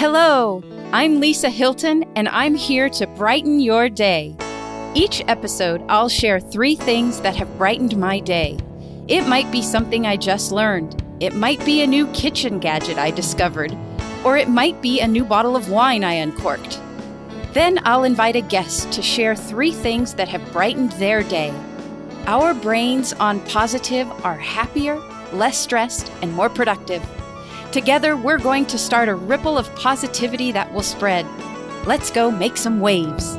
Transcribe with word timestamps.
Hello, 0.00 0.62
I'm 0.94 1.20
Lisa 1.20 1.50
Hylton, 1.50 2.04
and 2.16 2.26
I'm 2.30 2.54
here 2.54 2.88
to 2.88 3.06
brighten 3.06 3.60
your 3.60 3.90
day. 3.90 4.34
Each 4.94 5.22
episode, 5.28 5.84
I'll 5.90 6.08
share 6.08 6.40
three 6.40 6.74
things 6.74 7.20
that 7.20 7.36
have 7.36 7.58
brightened 7.58 7.98
my 7.98 8.18
day. 8.20 8.56
It 9.08 9.28
might 9.28 9.52
be 9.52 9.60
something 9.60 10.06
I 10.06 10.16
just 10.16 10.52
learned, 10.52 11.04
it 11.20 11.34
might 11.34 11.62
be 11.66 11.82
a 11.82 11.86
new 11.86 12.06
kitchen 12.12 12.60
gadget 12.60 12.96
I 12.96 13.10
discovered, 13.10 13.76
or 14.24 14.38
it 14.38 14.48
might 14.48 14.80
be 14.80 15.00
a 15.00 15.06
new 15.06 15.22
bottle 15.22 15.54
of 15.54 15.68
wine 15.68 16.02
I 16.02 16.14
uncorked. 16.14 16.80
Then 17.52 17.78
I'll 17.84 18.04
invite 18.04 18.36
a 18.36 18.40
guest 18.40 18.90
to 18.92 19.02
share 19.02 19.36
three 19.36 19.72
things 19.72 20.14
that 20.14 20.28
have 20.28 20.50
brightened 20.50 20.92
their 20.92 21.22
day. 21.22 21.52
Our 22.24 22.54
brains 22.54 23.12
on 23.12 23.40
positive 23.40 24.10
are 24.24 24.38
happier, 24.38 24.96
less 25.34 25.58
stressed, 25.58 26.10
and 26.22 26.32
more 26.32 26.48
productive. 26.48 27.06
Together, 27.72 28.16
we're 28.16 28.38
going 28.38 28.66
to 28.66 28.76
start 28.76 29.08
a 29.08 29.14
ripple 29.14 29.56
of 29.56 29.72
positivity 29.76 30.50
that 30.50 30.72
will 30.72 30.82
spread. 30.82 31.24
Let's 31.86 32.10
go 32.10 32.28
make 32.28 32.56
some 32.56 32.80
waves. 32.80 33.36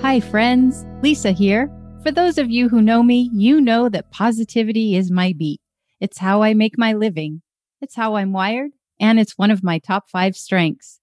Hi, 0.00 0.20
friends. 0.20 0.86
Lisa 1.02 1.32
here. 1.32 1.70
For 2.02 2.10
those 2.10 2.38
of 2.38 2.50
you 2.50 2.70
who 2.70 2.80
know 2.80 3.02
me, 3.02 3.28
you 3.34 3.60
know 3.60 3.90
that 3.90 4.10
positivity 4.12 4.96
is 4.96 5.10
my 5.10 5.34
beat. 5.36 5.60
It's 6.00 6.16
how 6.16 6.42
I 6.42 6.54
make 6.54 6.78
my 6.78 6.94
living, 6.94 7.42
it's 7.82 7.96
how 7.96 8.16
I'm 8.16 8.32
wired, 8.32 8.70
and 8.98 9.20
it's 9.20 9.36
one 9.36 9.50
of 9.50 9.62
my 9.62 9.78
top 9.78 10.08
five 10.08 10.36
strengths. 10.36 11.00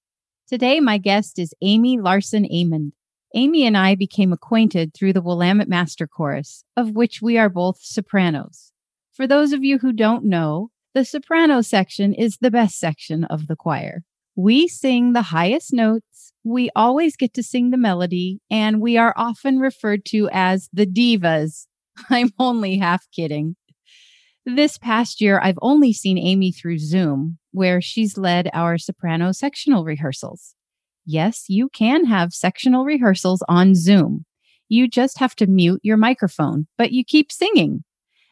Today, 0.47 0.79
my 0.79 0.97
guest 0.97 1.37
is 1.37 1.53
Amy 1.61 1.99
Larson 1.99 2.45
Amond. 2.45 2.93
Amy 3.35 3.67
and 3.67 3.77
I 3.77 3.93
became 3.93 4.33
acquainted 4.33 4.95
through 4.95 5.13
the 5.13 5.21
Willamette 5.21 5.69
Master 5.69 6.07
Chorus, 6.07 6.63
of 6.75 6.91
which 6.91 7.21
we 7.21 7.37
are 7.37 7.49
both 7.49 7.77
sopranos. 7.81 8.71
For 9.11 9.27
those 9.27 9.53
of 9.53 9.63
you 9.63 9.77
who 9.77 9.93
don't 9.93 10.25
know, 10.25 10.71
the 10.93 11.05
soprano 11.05 11.61
section 11.61 12.13
is 12.13 12.37
the 12.37 12.51
best 12.51 12.79
section 12.79 13.23
of 13.25 13.47
the 13.47 13.55
choir. 13.55 14.03
We 14.35 14.67
sing 14.67 15.13
the 15.13 15.21
highest 15.23 15.73
notes, 15.73 16.33
we 16.43 16.69
always 16.75 17.15
get 17.15 17.33
to 17.35 17.43
sing 17.43 17.69
the 17.69 17.77
melody, 17.77 18.39
and 18.49 18.81
we 18.81 18.97
are 18.97 19.13
often 19.15 19.59
referred 19.59 20.05
to 20.05 20.29
as 20.31 20.69
the 20.73 20.85
divas. 20.85 21.67
I'm 22.09 22.31
only 22.39 22.77
half 22.77 23.05
kidding. 23.15 23.55
This 24.45 24.77
past 24.77 25.21
year, 25.21 25.39
I've 25.41 25.59
only 25.61 25.93
seen 25.93 26.17
Amy 26.17 26.51
through 26.51 26.79
Zoom, 26.79 27.37
where 27.51 27.79
she's 27.79 28.17
led 28.17 28.49
our 28.53 28.77
soprano 28.77 29.31
sectional 29.31 29.85
rehearsals. 29.85 30.55
Yes, 31.05 31.45
you 31.47 31.69
can 31.69 32.05
have 32.05 32.33
sectional 32.33 32.83
rehearsals 32.83 33.41
on 33.47 33.73
Zoom. 33.73 34.25
You 34.67 34.87
just 34.87 35.19
have 35.19 35.35
to 35.37 35.47
mute 35.47 35.79
your 35.83 35.97
microphone, 35.97 36.67
but 36.77 36.91
you 36.91 37.05
keep 37.05 37.31
singing. 37.31 37.83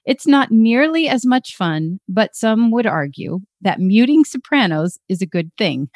It's 0.05 0.25
not 0.25 0.52
nearly 0.52 1.07
as 1.07 1.25
much 1.25 1.55
fun, 1.55 1.99
but 2.09 2.35
some 2.35 2.71
would 2.71 2.88
argue 2.88 3.41
that 3.61 3.80
muting 3.80 4.25
sopranos 4.25 4.97
is 5.08 5.21
a 5.21 5.27
good 5.27 5.52
thing. 5.58 5.89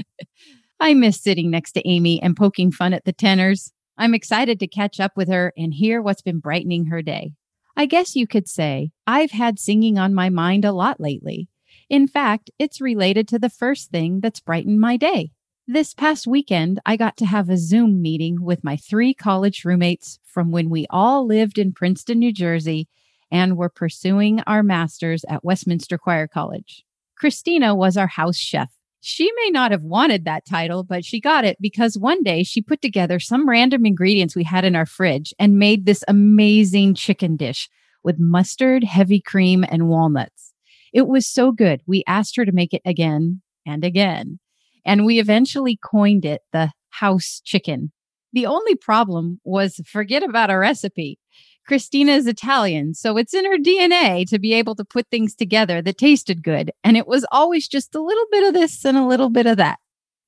I 0.80 0.94
miss 0.94 1.22
sitting 1.22 1.50
next 1.50 1.72
to 1.72 1.88
Amy 1.88 2.22
and 2.22 2.36
poking 2.36 2.70
fun 2.70 2.92
at 2.92 3.04
the 3.04 3.12
tenors. 3.12 3.72
I'm 3.96 4.14
excited 4.14 4.58
to 4.60 4.66
catch 4.66 5.00
up 5.00 5.12
with 5.16 5.28
her 5.28 5.52
and 5.56 5.74
hear 5.74 6.00
what's 6.00 6.22
been 6.22 6.38
brightening 6.38 6.86
her 6.86 7.02
day. 7.02 7.32
I 7.76 7.86
guess 7.86 8.16
you 8.16 8.26
could 8.26 8.48
say 8.48 8.90
I've 9.06 9.30
had 9.30 9.58
singing 9.58 9.98
on 9.98 10.14
my 10.14 10.28
mind 10.28 10.64
a 10.64 10.72
lot 10.72 11.00
lately. 11.00 11.48
In 11.88 12.06
fact, 12.06 12.50
it's 12.58 12.80
related 12.80 13.26
to 13.28 13.38
the 13.38 13.50
first 13.50 13.90
thing 13.90 14.20
that's 14.20 14.40
brightened 14.40 14.80
my 14.80 14.96
day. 14.96 15.30
This 15.66 15.94
past 15.94 16.26
weekend, 16.26 16.80
I 16.84 16.96
got 16.96 17.16
to 17.18 17.26
have 17.26 17.48
a 17.48 17.56
Zoom 17.56 18.02
meeting 18.02 18.42
with 18.42 18.64
my 18.64 18.76
three 18.76 19.14
college 19.14 19.64
roommates 19.64 20.18
from 20.24 20.50
when 20.50 20.68
we 20.68 20.86
all 20.90 21.26
lived 21.26 21.58
in 21.58 21.72
Princeton, 21.72 22.18
New 22.18 22.32
Jersey, 22.32 22.88
and 23.30 23.52
we 23.52 23.58
were 23.58 23.68
pursuing 23.68 24.40
our 24.46 24.62
masters 24.62 25.24
at 25.28 25.44
Westminster 25.44 25.98
Choir 25.98 26.26
College. 26.26 26.84
Christina 27.16 27.74
was 27.74 27.96
our 27.96 28.06
house 28.06 28.36
chef. 28.36 28.70
She 29.02 29.30
may 29.36 29.50
not 29.50 29.70
have 29.70 29.82
wanted 29.82 30.24
that 30.24 30.46
title, 30.46 30.84
but 30.84 31.04
she 31.04 31.20
got 31.20 31.44
it 31.44 31.56
because 31.60 31.96
one 31.96 32.22
day 32.22 32.42
she 32.42 32.60
put 32.60 32.82
together 32.82 33.18
some 33.18 33.48
random 33.48 33.86
ingredients 33.86 34.36
we 34.36 34.44
had 34.44 34.64
in 34.64 34.76
our 34.76 34.86
fridge 34.86 35.32
and 35.38 35.58
made 35.58 35.86
this 35.86 36.04
amazing 36.06 36.94
chicken 36.94 37.36
dish 37.36 37.68
with 38.02 38.18
mustard, 38.18 38.84
heavy 38.84 39.20
cream, 39.20 39.64
and 39.70 39.88
walnuts. 39.88 40.52
It 40.92 41.06
was 41.06 41.26
so 41.26 41.52
good. 41.52 41.80
We 41.86 42.04
asked 42.06 42.36
her 42.36 42.44
to 42.44 42.52
make 42.52 42.74
it 42.74 42.82
again 42.84 43.40
and 43.66 43.84
again. 43.84 44.38
And 44.84 45.06
we 45.06 45.18
eventually 45.18 45.78
coined 45.82 46.24
it 46.24 46.42
the 46.52 46.72
house 46.90 47.40
chicken. 47.44 47.92
The 48.32 48.46
only 48.46 48.74
problem 48.74 49.40
was 49.44 49.80
forget 49.86 50.22
about 50.22 50.50
our 50.50 50.60
recipe. 50.60 51.18
Christina 51.66 52.12
is 52.12 52.26
Italian, 52.26 52.94
so 52.94 53.16
it's 53.16 53.34
in 53.34 53.44
her 53.44 53.58
DNA 53.58 54.28
to 54.28 54.38
be 54.38 54.52
able 54.54 54.74
to 54.74 54.84
put 54.84 55.06
things 55.08 55.34
together 55.34 55.80
that 55.82 55.98
tasted 55.98 56.42
good. 56.42 56.72
And 56.82 56.96
it 56.96 57.06
was 57.06 57.26
always 57.30 57.68
just 57.68 57.94
a 57.94 58.02
little 58.02 58.26
bit 58.30 58.48
of 58.48 58.54
this 58.54 58.84
and 58.84 58.96
a 58.96 59.06
little 59.06 59.30
bit 59.30 59.46
of 59.46 59.56
that. 59.58 59.78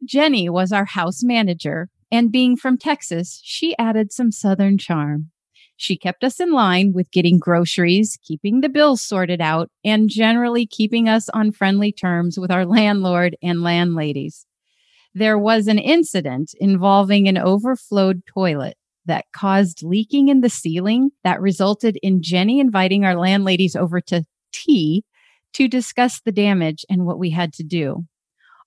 Jenny 0.04 0.48
was 0.48 0.72
our 0.72 0.84
house 0.84 1.22
manager, 1.22 1.88
and 2.10 2.32
being 2.32 2.56
from 2.56 2.78
Texas, 2.78 3.40
she 3.42 3.76
added 3.78 4.12
some 4.12 4.30
Southern 4.30 4.78
charm. 4.78 5.30
She 5.76 5.96
kept 5.96 6.22
us 6.22 6.38
in 6.38 6.52
line 6.52 6.92
with 6.92 7.10
getting 7.10 7.38
groceries, 7.38 8.18
keeping 8.22 8.60
the 8.60 8.68
bills 8.68 9.02
sorted 9.02 9.40
out, 9.40 9.68
and 9.84 10.08
generally 10.08 10.66
keeping 10.66 11.08
us 11.08 11.28
on 11.30 11.50
friendly 11.50 11.90
terms 11.90 12.38
with 12.38 12.52
our 12.52 12.64
landlord 12.64 13.36
and 13.42 13.62
landladies. 13.62 14.46
There 15.14 15.38
was 15.38 15.66
an 15.66 15.78
incident 15.78 16.52
involving 16.60 17.26
an 17.26 17.36
overflowed 17.36 18.22
toilet 18.26 18.76
that 19.06 19.26
caused 19.32 19.82
leaking 19.82 20.28
in 20.28 20.40
the 20.40 20.48
ceiling 20.48 21.10
that 21.24 21.40
resulted 21.40 21.98
in 22.02 22.22
Jenny 22.22 22.60
inviting 22.60 23.04
our 23.04 23.16
landladies 23.16 23.76
over 23.76 24.00
to 24.02 24.24
tea 24.52 25.04
to 25.54 25.68
discuss 25.68 26.20
the 26.20 26.32
damage 26.32 26.84
and 26.88 27.04
what 27.04 27.18
we 27.18 27.30
had 27.30 27.52
to 27.54 27.62
do. 27.62 28.04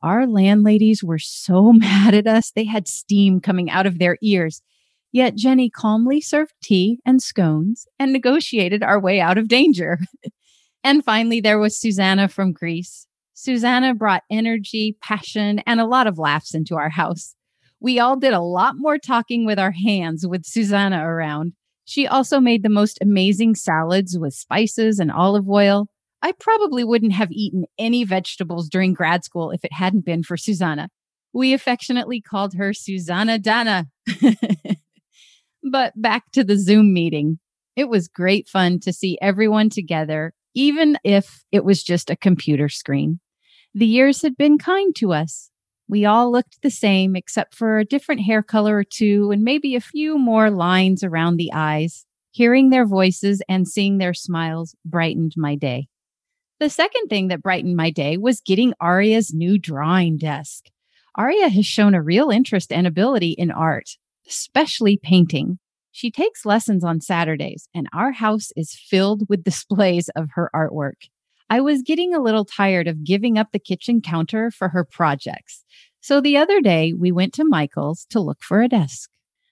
Our 0.01 0.27
landladies 0.27 1.03
were 1.03 1.19
so 1.19 1.71
mad 1.73 2.13
at 2.13 2.27
us, 2.27 2.51
they 2.51 2.65
had 2.65 2.87
steam 2.87 3.39
coming 3.39 3.69
out 3.69 3.85
of 3.85 3.99
their 3.99 4.17
ears. 4.21 4.61
Yet 5.11 5.35
Jenny 5.35 5.69
calmly 5.69 6.19
served 6.19 6.51
tea 6.61 6.99
and 7.05 7.21
scones 7.21 7.87
and 7.97 8.11
negotiated 8.11 8.83
our 8.83 8.99
way 8.99 9.21
out 9.21 9.37
of 9.37 9.47
danger. 9.47 9.99
and 10.83 11.05
finally, 11.05 11.39
there 11.39 11.57
was 11.57 11.79
Susanna 11.79 12.27
from 12.27 12.51
Greece. 12.51 13.07
Susanna 13.33 13.93
brought 13.93 14.23
energy, 14.29 14.97
passion, 15.01 15.59
and 15.65 15.79
a 15.79 15.85
lot 15.85 16.07
of 16.07 16.17
laughs 16.17 16.53
into 16.53 16.75
our 16.75 16.89
house. 16.89 17.35
We 17.79 17.99
all 17.99 18.15
did 18.15 18.33
a 18.33 18.39
lot 18.39 18.75
more 18.77 18.97
talking 18.97 19.45
with 19.45 19.59
our 19.59 19.71
hands 19.71 20.25
with 20.25 20.45
Susanna 20.45 21.07
around. 21.07 21.53
She 21.85 22.07
also 22.07 22.39
made 22.39 22.63
the 22.63 22.69
most 22.69 22.97
amazing 23.01 23.55
salads 23.55 24.17
with 24.17 24.33
spices 24.33 24.99
and 24.99 25.11
olive 25.11 25.49
oil. 25.49 25.87
I 26.21 26.31
probably 26.31 26.83
wouldn't 26.83 27.13
have 27.13 27.31
eaten 27.31 27.65
any 27.77 28.03
vegetables 28.03 28.69
during 28.69 28.93
grad 28.93 29.23
school 29.23 29.51
if 29.51 29.63
it 29.63 29.73
hadn't 29.73 30.05
been 30.05 30.23
for 30.23 30.37
Susanna. 30.37 30.89
We 31.33 31.53
affectionately 31.53 32.21
called 32.21 32.55
her 32.55 32.73
Susanna 32.73 33.37
Dana. 33.37 33.87
But 35.65 35.99
back 35.99 36.31
to 36.33 36.43
the 36.43 36.57
Zoom 36.57 36.93
meeting. 36.93 37.39
It 37.75 37.89
was 37.89 38.07
great 38.07 38.47
fun 38.47 38.79
to 38.81 38.93
see 38.93 39.17
everyone 39.19 39.69
together, 39.69 40.33
even 40.53 40.97
if 41.03 41.43
it 41.51 41.65
was 41.65 41.83
just 41.83 42.09
a 42.09 42.15
computer 42.15 42.69
screen. 42.69 43.19
The 43.73 43.87
years 43.87 44.21
had 44.21 44.37
been 44.37 44.57
kind 44.57 44.95
to 44.97 45.11
us. 45.11 45.49
We 45.87 46.05
all 46.05 46.31
looked 46.31 46.61
the 46.61 46.71
same, 46.71 47.15
except 47.15 47.53
for 47.53 47.77
a 47.77 47.85
different 47.85 48.21
hair 48.21 48.41
color 48.41 48.77
or 48.77 48.83
two, 48.83 49.31
and 49.31 49.43
maybe 49.43 49.75
a 49.75 49.81
few 49.81 50.17
more 50.17 50.49
lines 50.49 51.03
around 51.03 51.37
the 51.37 51.51
eyes. 51.53 52.05
Hearing 52.31 52.69
their 52.69 52.85
voices 52.85 53.41
and 53.47 53.67
seeing 53.67 53.97
their 53.97 54.13
smiles 54.13 54.75
brightened 54.83 55.33
my 55.37 55.55
day. 55.55 55.87
The 56.59 56.69
second 56.69 57.07
thing 57.07 57.29
that 57.29 57.41
brightened 57.41 57.77
my 57.77 57.91
day 57.91 58.17
was 58.17 58.41
getting 58.41 58.73
Aria's 58.81 59.33
new 59.33 59.57
drawing 59.57 60.17
desk. 60.17 60.65
Aria 61.15 61.47
has 61.47 61.65
shown 61.65 61.95
a 61.95 62.01
real 62.01 62.29
interest 62.29 62.73
and 62.73 62.85
ability 62.85 63.31
in 63.31 63.51
art 63.51 63.91
especially 64.27 64.99
painting. 65.01 65.59
She 65.91 66.11
takes 66.11 66.45
lessons 66.45 66.83
on 66.83 66.99
Saturdays, 66.99 67.69
and 67.73 67.87
our 67.93 68.11
house 68.11 68.51
is 68.55 68.73
filled 68.73 69.23
with 69.29 69.43
displays 69.43 70.09
of 70.15 70.29
her 70.33 70.49
artwork. 70.53 71.09
I 71.49 71.61
was 71.61 71.83
getting 71.83 72.13
a 72.13 72.21
little 72.21 72.45
tired 72.45 72.87
of 72.87 73.03
giving 73.03 73.37
up 73.37 73.51
the 73.51 73.59
kitchen 73.59 74.01
counter 74.01 74.49
for 74.51 74.69
her 74.69 74.83
projects. 74.83 75.63
So 76.01 76.21
the 76.21 76.37
other 76.37 76.61
day, 76.61 76.93
we 76.93 77.11
went 77.11 77.33
to 77.33 77.45
Michael's 77.45 78.05
to 78.11 78.19
look 78.19 78.41
for 78.41 78.61
a 78.61 78.67
desk. 78.67 79.09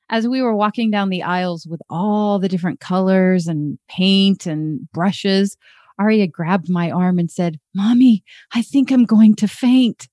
As 0.10 0.28
we 0.28 0.42
were 0.42 0.56
walking 0.56 0.92
down 0.92 1.10
the 1.10 1.24
aisles 1.24 1.66
with 1.66 1.82
all 1.90 2.40
the 2.40 2.50
different 2.50 2.80
colors 2.80 3.48
and 3.48 3.80
paint 3.88 4.46
and 4.46 4.92
brushes, 4.92 5.58
Aria 5.98 6.28
grabbed 6.28 6.70
my 6.70 6.92
arm 6.92 7.20
and 7.20 7.32
said, 7.32 7.60
Mommy, 7.74 8.24
I 8.54 8.62
think 8.62 8.92
I'm 8.92 9.06
going 9.06 9.36
to 9.36 9.48
faint. 9.48 10.08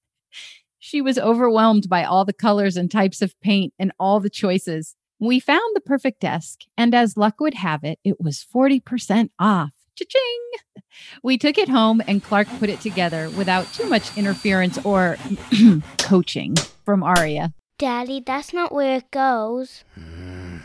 She 0.78 1.02
was 1.02 1.18
overwhelmed 1.18 1.88
by 1.88 2.04
all 2.04 2.24
the 2.24 2.32
colors 2.32 2.76
and 2.76 2.90
types 2.90 3.20
of 3.20 3.38
paint 3.40 3.74
and 3.78 3.92
all 3.98 4.20
the 4.20 4.30
choices. 4.30 4.96
We 5.18 5.40
found 5.40 5.74
the 5.74 5.80
perfect 5.80 6.20
desk, 6.20 6.60
and 6.78 6.94
as 6.94 7.16
luck 7.16 7.40
would 7.40 7.54
have 7.54 7.84
it, 7.84 7.98
it 8.04 8.20
was 8.20 8.44
40% 8.54 9.30
off. 9.38 9.72
Cha-ching! 10.00 10.80
We 11.22 11.36
took 11.36 11.58
it 11.58 11.68
home 11.68 12.00
and 12.08 12.22
Clark 12.22 12.48
put 12.58 12.70
it 12.70 12.80
together 12.80 13.28
without 13.30 13.70
too 13.74 13.86
much 13.86 14.16
interference 14.16 14.78
or 14.84 15.18
coaching 15.98 16.56
from 16.84 17.02
Aria. 17.02 17.52
Daddy, 17.78 18.22
that's 18.24 18.54
not 18.54 18.72
where 18.72 18.96
it 18.96 19.10
goes. 19.10 19.84
Hmm. 19.94 20.58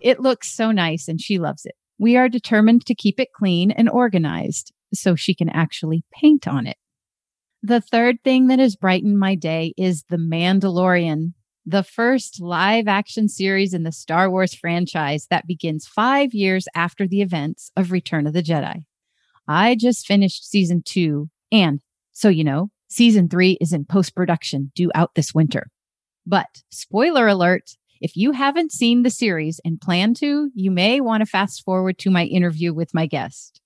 It 0.00 0.20
looks 0.20 0.50
so 0.50 0.72
nice 0.72 1.06
and 1.08 1.20
she 1.20 1.38
loves 1.38 1.64
it. 1.64 1.74
We 1.98 2.16
are 2.16 2.28
determined 2.28 2.84
to 2.86 2.94
keep 2.94 3.20
it 3.20 3.32
clean 3.32 3.70
and 3.70 3.88
organized 3.88 4.72
so 4.92 5.14
she 5.14 5.34
can 5.34 5.48
actually 5.48 6.02
paint 6.12 6.48
on 6.48 6.66
it. 6.66 6.76
The 7.62 7.80
third 7.80 8.16
thing 8.24 8.48
that 8.48 8.58
has 8.58 8.76
brightened 8.76 9.18
my 9.18 9.36
day 9.36 9.72
is 9.78 10.04
The 10.08 10.16
Mandalorian, 10.16 11.32
the 11.66 11.82
first 11.82 12.40
live 12.40 12.86
action 12.88 13.28
series 13.28 13.72
in 13.72 13.84
the 13.84 13.92
Star 13.92 14.30
Wars 14.30 14.54
franchise 14.54 15.26
that 15.30 15.46
begins 15.46 15.86
five 15.86 16.34
years 16.34 16.66
after 16.74 17.06
the 17.06 17.22
events 17.22 17.70
of 17.76 17.90
Return 17.90 18.26
of 18.26 18.34
the 18.34 18.42
Jedi. 18.42 18.84
I 19.48 19.74
just 19.74 20.06
finished 20.06 20.48
season 20.48 20.82
two, 20.84 21.30
and 21.50 21.80
so 22.12 22.28
you 22.28 22.44
know, 22.44 22.70
season 22.88 23.28
three 23.28 23.56
is 23.60 23.72
in 23.72 23.84
post 23.84 24.14
production 24.14 24.72
due 24.74 24.90
out 24.94 25.14
this 25.14 25.34
winter. 25.34 25.68
But 26.26 26.62
spoiler 26.70 27.28
alert, 27.28 27.70
if 28.00 28.16
you 28.16 28.32
haven't 28.32 28.72
seen 28.72 29.02
the 29.02 29.10
series 29.10 29.60
and 29.64 29.80
plan 29.80 30.14
to, 30.14 30.50
you 30.54 30.70
may 30.70 31.00
want 31.00 31.22
to 31.22 31.26
fast 31.26 31.64
forward 31.64 31.98
to 31.98 32.10
my 32.10 32.24
interview 32.24 32.74
with 32.74 32.94
my 32.94 33.06
guest. 33.06 33.60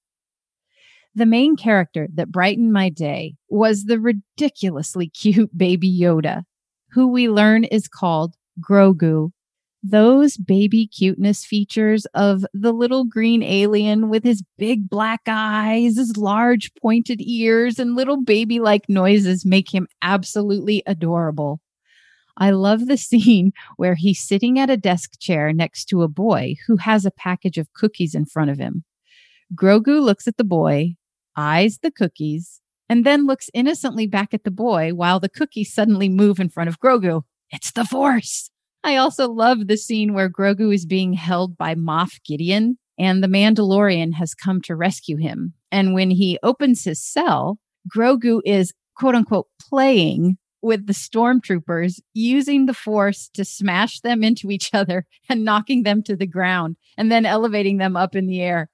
The 1.15 1.27
main 1.27 1.57
character 1.57 2.07
that 2.15 2.31
brightened 2.31 2.73
my 2.73 2.91
day 2.91 3.35
was 3.49 3.85
the 3.85 3.99
ridiculously 3.99 5.09
cute 5.15 5.57
baby 5.57 5.91
Yoda, 6.01 6.45
who 6.91 7.09
we 7.09 7.29
learn 7.29 7.65
is 7.65 7.89
called 7.89 8.35
Grogu. 8.61 9.31
Those 9.83 10.37
baby 10.37 10.89
cuteness 10.89 11.45
features 11.45 12.05
of 12.07 12.45
the 12.53 12.73
little 12.73 13.05
green 13.05 13.43
alien 13.43 14.09
with 14.09 14.25
his 14.25 14.43
big 14.57 14.91
black 14.91 15.21
eyes, 15.29 15.97
his 15.97 16.17
large 16.17 16.73
pointed 16.75 17.21
ears, 17.21 17.79
and 17.79 17.95
little 17.95 18.21
baby 18.23 18.59
like 18.59 18.89
noises 18.89 19.47
make 19.47 19.73
him 19.73 19.87
absolutely 20.03 20.83
adorable. 20.87 21.61
I 22.37 22.51
love 22.51 22.87
the 22.87 22.97
scene 23.09 23.53
where 23.77 23.95
he's 23.95 24.21
sitting 24.21 24.59
at 24.59 24.71
a 24.71 24.77
desk 24.77 25.21
chair 25.21 25.53
next 25.53 25.87
to 25.87 26.03
a 26.03 26.09
boy 26.09 26.57
who 26.67 26.77
has 26.79 27.05
a 27.05 27.13
package 27.13 27.59
of 27.59 27.73
cookies 27.73 28.15
in 28.15 28.25
front 28.25 28.51
of 28.51 28.59
him. 28.59 28.85
Grogu 29.55 30.03
looks 30.03 30.27
at 30.27 30.37
the 30.37 30.45
boy, 30.45 30.97
eyes 31.37 31.79
the 31.79 31.91
cookies, 31.91 32.61
and 32.89 33.05
then 33.05 33.27
looks 33.27 33.51
innocently 33.55 34.07
back 34.07 34.33
at 34.33 34.45
the 34.45 34.51
boy 34.51 34.93
while 34.95 35.21
the 35.21 35.29
cookies 35.29 35.73
suddenly 35.73 36.09
move 36.09 36.41
in 36.41 36.49
front 36.49 36.69
of 36.69 36.81
Grogu. 36.81 37.23
It's 37.51 37.73
the 37.73 37.85
Force. 37.85 38.51
I 38.85 38.97
also 38.97 39.29
love 39.29 39.67
the 39.67 39.77
scene 39.77 40.15
where 40.15 40.31
Grogu 40.31 40.73
is 40.73 40.87
being 40.87 41.13
held 41.13 41.57
by 41.57 41.75
Moff 41.75 42.21
Gideon 42.25 42.79
and 42.99 43.23
the 43.23 43.29
Mandalorian 43.29 44.15
has 44.15 44.35
come 44.35 44.61
to 44.63 44.77
rescue 44.77 45.17
him. 45.17 45.55
And 45.71 45.95
when 45.95 46.11
he 46.11 46.39
opens 46.43 46.85
his 46.85 47.03
cell, 47.03 47.59
Grogu 47.95 48.41
is 48.45 48.73
quote 48.97 49.15
unquote 49.15 49.47
playing 49.61 50.39
with 50.61 50.87
the 50.87 50.93
stormtroopers, 50.93 52.01
using 52.15 52.67
the 52.67 52.75
force 52.75 53.31
to 53.35 53.45
smash 53.45 54.01
them 54.01 54.25
into 54.25 54.51
each 54.51 54.71
other 54.75 55.07
and 55.29 55.45
knocking 55.45 55.85
them 55.85 56.03
to 56.03 56.17
the 56.17 56.27
ground 56.27 56.77
and 56.97 57.13
then 57.13 57.25
elevating 57.25 57.79
them 57.79 57.97
up 57.97 58.17
in 58.17 58.27
the 58.27 58.41
air. 58.41 58.69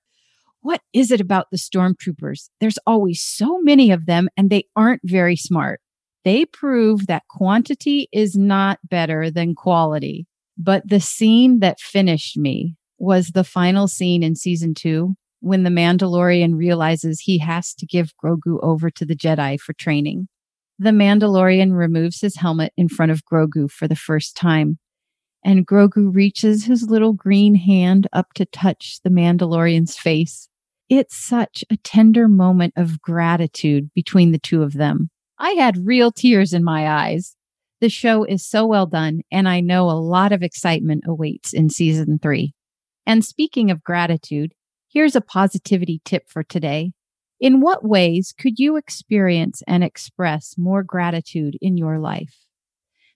What 0.65 0.81
is 0.95 1.11
it 1.11 1.21
about 1.21 1.49
the 1.51 1.59
stormtroopers? 1.59 2.49
There's 2.59 2.79
always 2.87 3.21
so 3.21 3.61
many 3.61 3.91
of 3.91 4.07
them 4.07 4.31
and 4.35 4.49
they 4.49 4.65
aren't 4.75 5.03
very 5.05 5.37
smart. 5.37 5.83
They 6.25 6.47
prove 6.47 7.07
that 7.07 7.29
quantity 7.29 8.09
is 8.13 8.35
not 8.35 8.79
better 8.83 9.31
than 9.31 9.55
quality. 9.55 10.27
But 10.57 10.89
the 10.89 11.01
scene 11.01 11.61
that 11.61 11.81
finished 11.81 12.39
me 12.39 12.77
was 12.97 13.33
the 13.33 13.45
final 13.45 13.89
scene 13.89 14.23
in 14.23 14.37
season 14.37 14.73
two 14.73 15.17
when 15.41 15.65
the 15.65 15.71
Mandalorian 15.71 16.57
realizes 16.57 17.21
he 17.21 17.37
has 17.41 17.75
to 17.75 17.85
give 17.85 18.15
Grogu 18.17 18.59
over 18.63 18.89
to 18.89 19.05
the 19.05 19.15
Jedi 19.15 19.61
for 19.61 19.75
training. 19.75 20.29
The 20.79 20.93
Mandalorian 20.93 21.77
removes 21.77 22.23
his 22.23 22.37
helmet 22.37 22.73
in 22.79 22.89
front 22.89 23.13
of 23.13 23.27
Grogu 23.31 23.71
for 23.71 23.87
the 23.87 23.97
first 23.97 24.35
time, 24.35 24.79
and 25.45 25.67
Grogu 25.67 26.09
reaches 26.11 26.65
his 26.65 26.89
little 26.89 27.13
green 27.13 27.55
hand 27.55 28.07
up 28.15 28.33
to 28.37 28.47
touch 28.47 29.01
the 29.05 29.11
Mandalorian's 29.11 29.99
face. 29.99 30.49
It's 30.97 31.17
such 31.17 31.65
a 31.71 31.77
tender 31.79 32.29
moment 32.29 32.75
of 32.77 33.03
gratitude 33.03 33.91
between 33.97 34.31
the 34.31 34.39
two 34.39 34.63
of 34.63 34.75
them. 34.75 35.11
I 35.41 35.51
had 35.51 35.89
real 35.89 36.13
tears 36.13 36.53
in 36.53 36.63
my 36.63 36.89
eyes. 36.89 37.35
The 37.81 37.89
show 37.89 38.23
is 38.23 38.47
so 38.47 38.65
well 38.65 38.87
done, 38.87 39.23
and 39.29 39.49
I 39.49 39.59
know 39.59 39.91
a 39.91 39.99
lot 39.99 40.31
of 40.31 40.45
excitement 40.45 41.03
awaits 41.05 41.53
in 41.53 41.69
season 41.69 42.21
three. 42.23 42.55
And 43.05 43.25
speaking 43.25 43.73
of 43.73 43.83
gratitude, 43.83 44.53
here's 44.89 45.17
a 45.17 45.21
positivity 45.21 46.01
tip 46.05 46.29
for 46.29 46.45
today. 46.45 46.93
In 47.41 47.61
what 47.61 47.85
ways 47.85 48.33
could 48.33 48.61
you 48.61 48.77
experience 48.77 49.65
and 49.67 49.83
express 49.83 50.55
more 50.57 50.85
gratitude 50.85 51.59
in 51.61 51.77
your 51.77 51.99
life? 51.99 52.37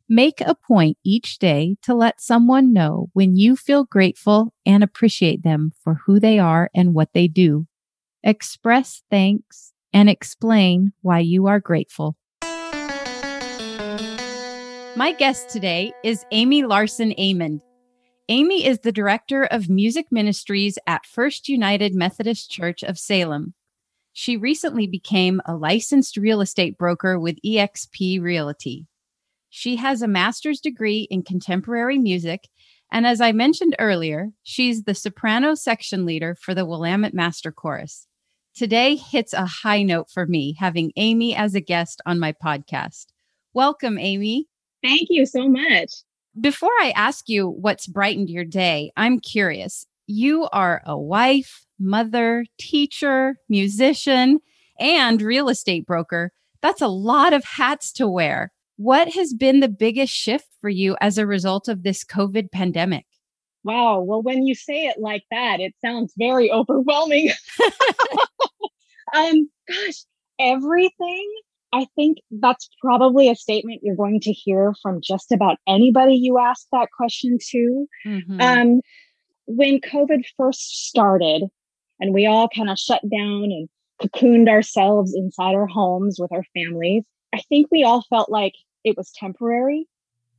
Make 0.08 0.40
a 0.40 0.56
point 0.56 0.98
each 1.04 1.38
day 1.38 1.76
to 1.82 1.94
let 1.94 2.20
someone 2.20 2.72
know 2.72 3.10
when 3.12 3.36
you 3.36 3.54
feel 3.54 3.84
grateful 3.84 4.52
and 4.66 4.82
appreciate 4.82 5.44
them 5.44 5.70
for 5.80 6.00
who 6.06 6.18
they 6.18 6.40
are 6.40 6.70
and 6.74 6.92
what 6.92 7.10
they 7.14 7.28
do. 7.28 7.67
Express 8.28 9.02
thanks 9.10 9.72
and 9.94 10.10
explain 10.10 10.92
why 11.00 11.20
you 11.20 11.46
are 11.46 11.58
grateful. 11.58 12.14
My 14.96 15.14
guest 15.18 15.48
today 15.48 15.94
is 16.04 16.26
Amy 16.30 16.62
Larson 16.62 17.14
Amond. 17.18 17.62
Amy 18.28 18.66
is 18.66 18.80
the 18.80 18.92
director 18.92 19.44
of 19.44 19.70
music 19.70 20.08
ministries 20.10 20.78
at 20.86 21.06
First 21.06 21.48
United 21.48 21.94
Methodist 21.94 22.50
Church 22.50 22.82
of 22.82 22.98
Salem. 22.98 23.54
She 24.12 24.36
recently 24.36 24.86
became 24.86 25.40
a 25.46 25.56
licensed 25.56 26.18
real 26.18 26.42
estate 26.42 26.76
broker 26.76 27.18
with 27.18 27.40
eXp 27.42 28.20
Realty. 28.20 28.86
She 29.48 29.76
has 29.76 30.02
a 30.02 30.06
master's 30.06 30.60
degree 30.60 31.08
in 31.10 31.22
contemporary 31.22 31.98
music. 31.98 32.48
And 32.92 33.06
as 33.06 33.22
I 33.22 33.32
mentioned 33.32 33.74
earlier, 33.78 34.32
she's 34.42 34.82
the 34.82 34.94
soprano 34.94 35.54
section 35.54 36.04
leader 36.04 36.34
for 36.38 36.54
the 36.54 36.66
Willamette 36.66 37.14
Master 37.14 37.50
Chorus. 37.50 38.06
Today 38.58 38.96
hits 38.96 39.32
a 39.32 39.46
high 39.46 39.84
note 39.84 40.10
for 40.10 40.26
me 40.26 40.56
having 40.58 40.90
Amy 40.96 41.32
as 41.32 41.54
a 41.54 41.60
guest 41.60 42.02
on 42.06 42.18
my 42.18 42.32
podcast. 42.32 43.06
Welcome, 43.54 44.00
Amy. 44.00 44.48
Thank 44.82 45.06
you 45.10 45.26
so 45.26 45.48
much. 45.48 45.92
Before 46.40 46.72
I 46.80 46.92
ask 46.96 47.28
you 47.28 47.48
what's 47.48 47.86
brightened 47.86 48.30
your 48.30 48.44
day, 48.44 48.90
I'm 48.96 49.20
curious. 49.20 49.86
You 50.08 50.48
are 50.52 50.82
a 50.84 50.98
wife, 50.98 51.66
mother, 51.78 52.46
teacher, 52.58 53.36
musician, 53.48 54.40
and 54.80 55.22
real 55.22 55.48
estate 55.48 55.86
broker. 55.86 56.32
That's 56.60 56.82
a 56.82 56.88
lot 56.88 57.32
of 57.32 57.44
hats 57.44 57.92
to 57.92 58.08
wear. 58.08 58.50
What 58.74 59.10
has 59.10 59.34
been 59.34 59.60
the 59.60 59.68
biggest 59.68 60.12
shift 60.12 60.48
for 60.60 60.68
you 60.68 60.96
as 61.00 61.16
a 61.16 61.28
result 61.28 61.68
of 61.68 61.84
this 61.84 62.02
COVID 62.02 62.50
pandemic? 62.50 63.06
Wow. 63.64 64.00
Well, 64.00 64.22
when 64.22 64.46
you 64.46 64.54
say 64.54 64.86
it 64.86 64.98
like 64.98 65.24
that, 65.30 65.60
it 65.60 65.74
sounds 65.84 66.12
very 66.16 66.50
overwhelming. 66.52 67.30
um, 69.14 69.50
gosh, 69.68 70.04
everything. 70.38 71.34
I 71.72 71.86
think 71.96 72.18
that's 72.30 72.70
probably 72.80 73.28
a 73.28 73.36
statement 73.36 73.80
you're 73.82 73.94
going 73.94 74.20
to 74.20 74.32
hear 74.32 74.74
from 74.82 75.00
just 75.02 75.32
about 75.32 75.58
anybody 75.66 76.14
you 76.14 76.38
ask 76.38 76.66
that 76.72 76.88
question 76.96 77.38
to. 77.50 77.86
Mm-hmm. 78.06 78.40
Um, 78.40 78.80
when 79.46 79.80
COVID 79.80 80.24
first 80.36 80.86
started 80.86 81.44
and 82.00 82.14
we 82.14 82.26
all 82.26 82.48
kind 82.48 82.70
of 82.70 82.78
shut 82.78 83.02
down 83.10 83.44
and 83.44 83.68
cocooned 84.00 84.48
ourselves 84.48 85.14
inside 85.14 85.54
our 85.54 85.66
homes 85.66 86.18
with 86.18 86.32
our 86.32 86.44
families, 86.54 87.04
I 87.34 87.40
think 87.48 87.68
we 87.70 87.84
all 87.84 88.04
felt 88.08 88.30
like 88.30 88.54
it 88.84 88.96
was 88.96 89.12
temporary. 89.12 89.86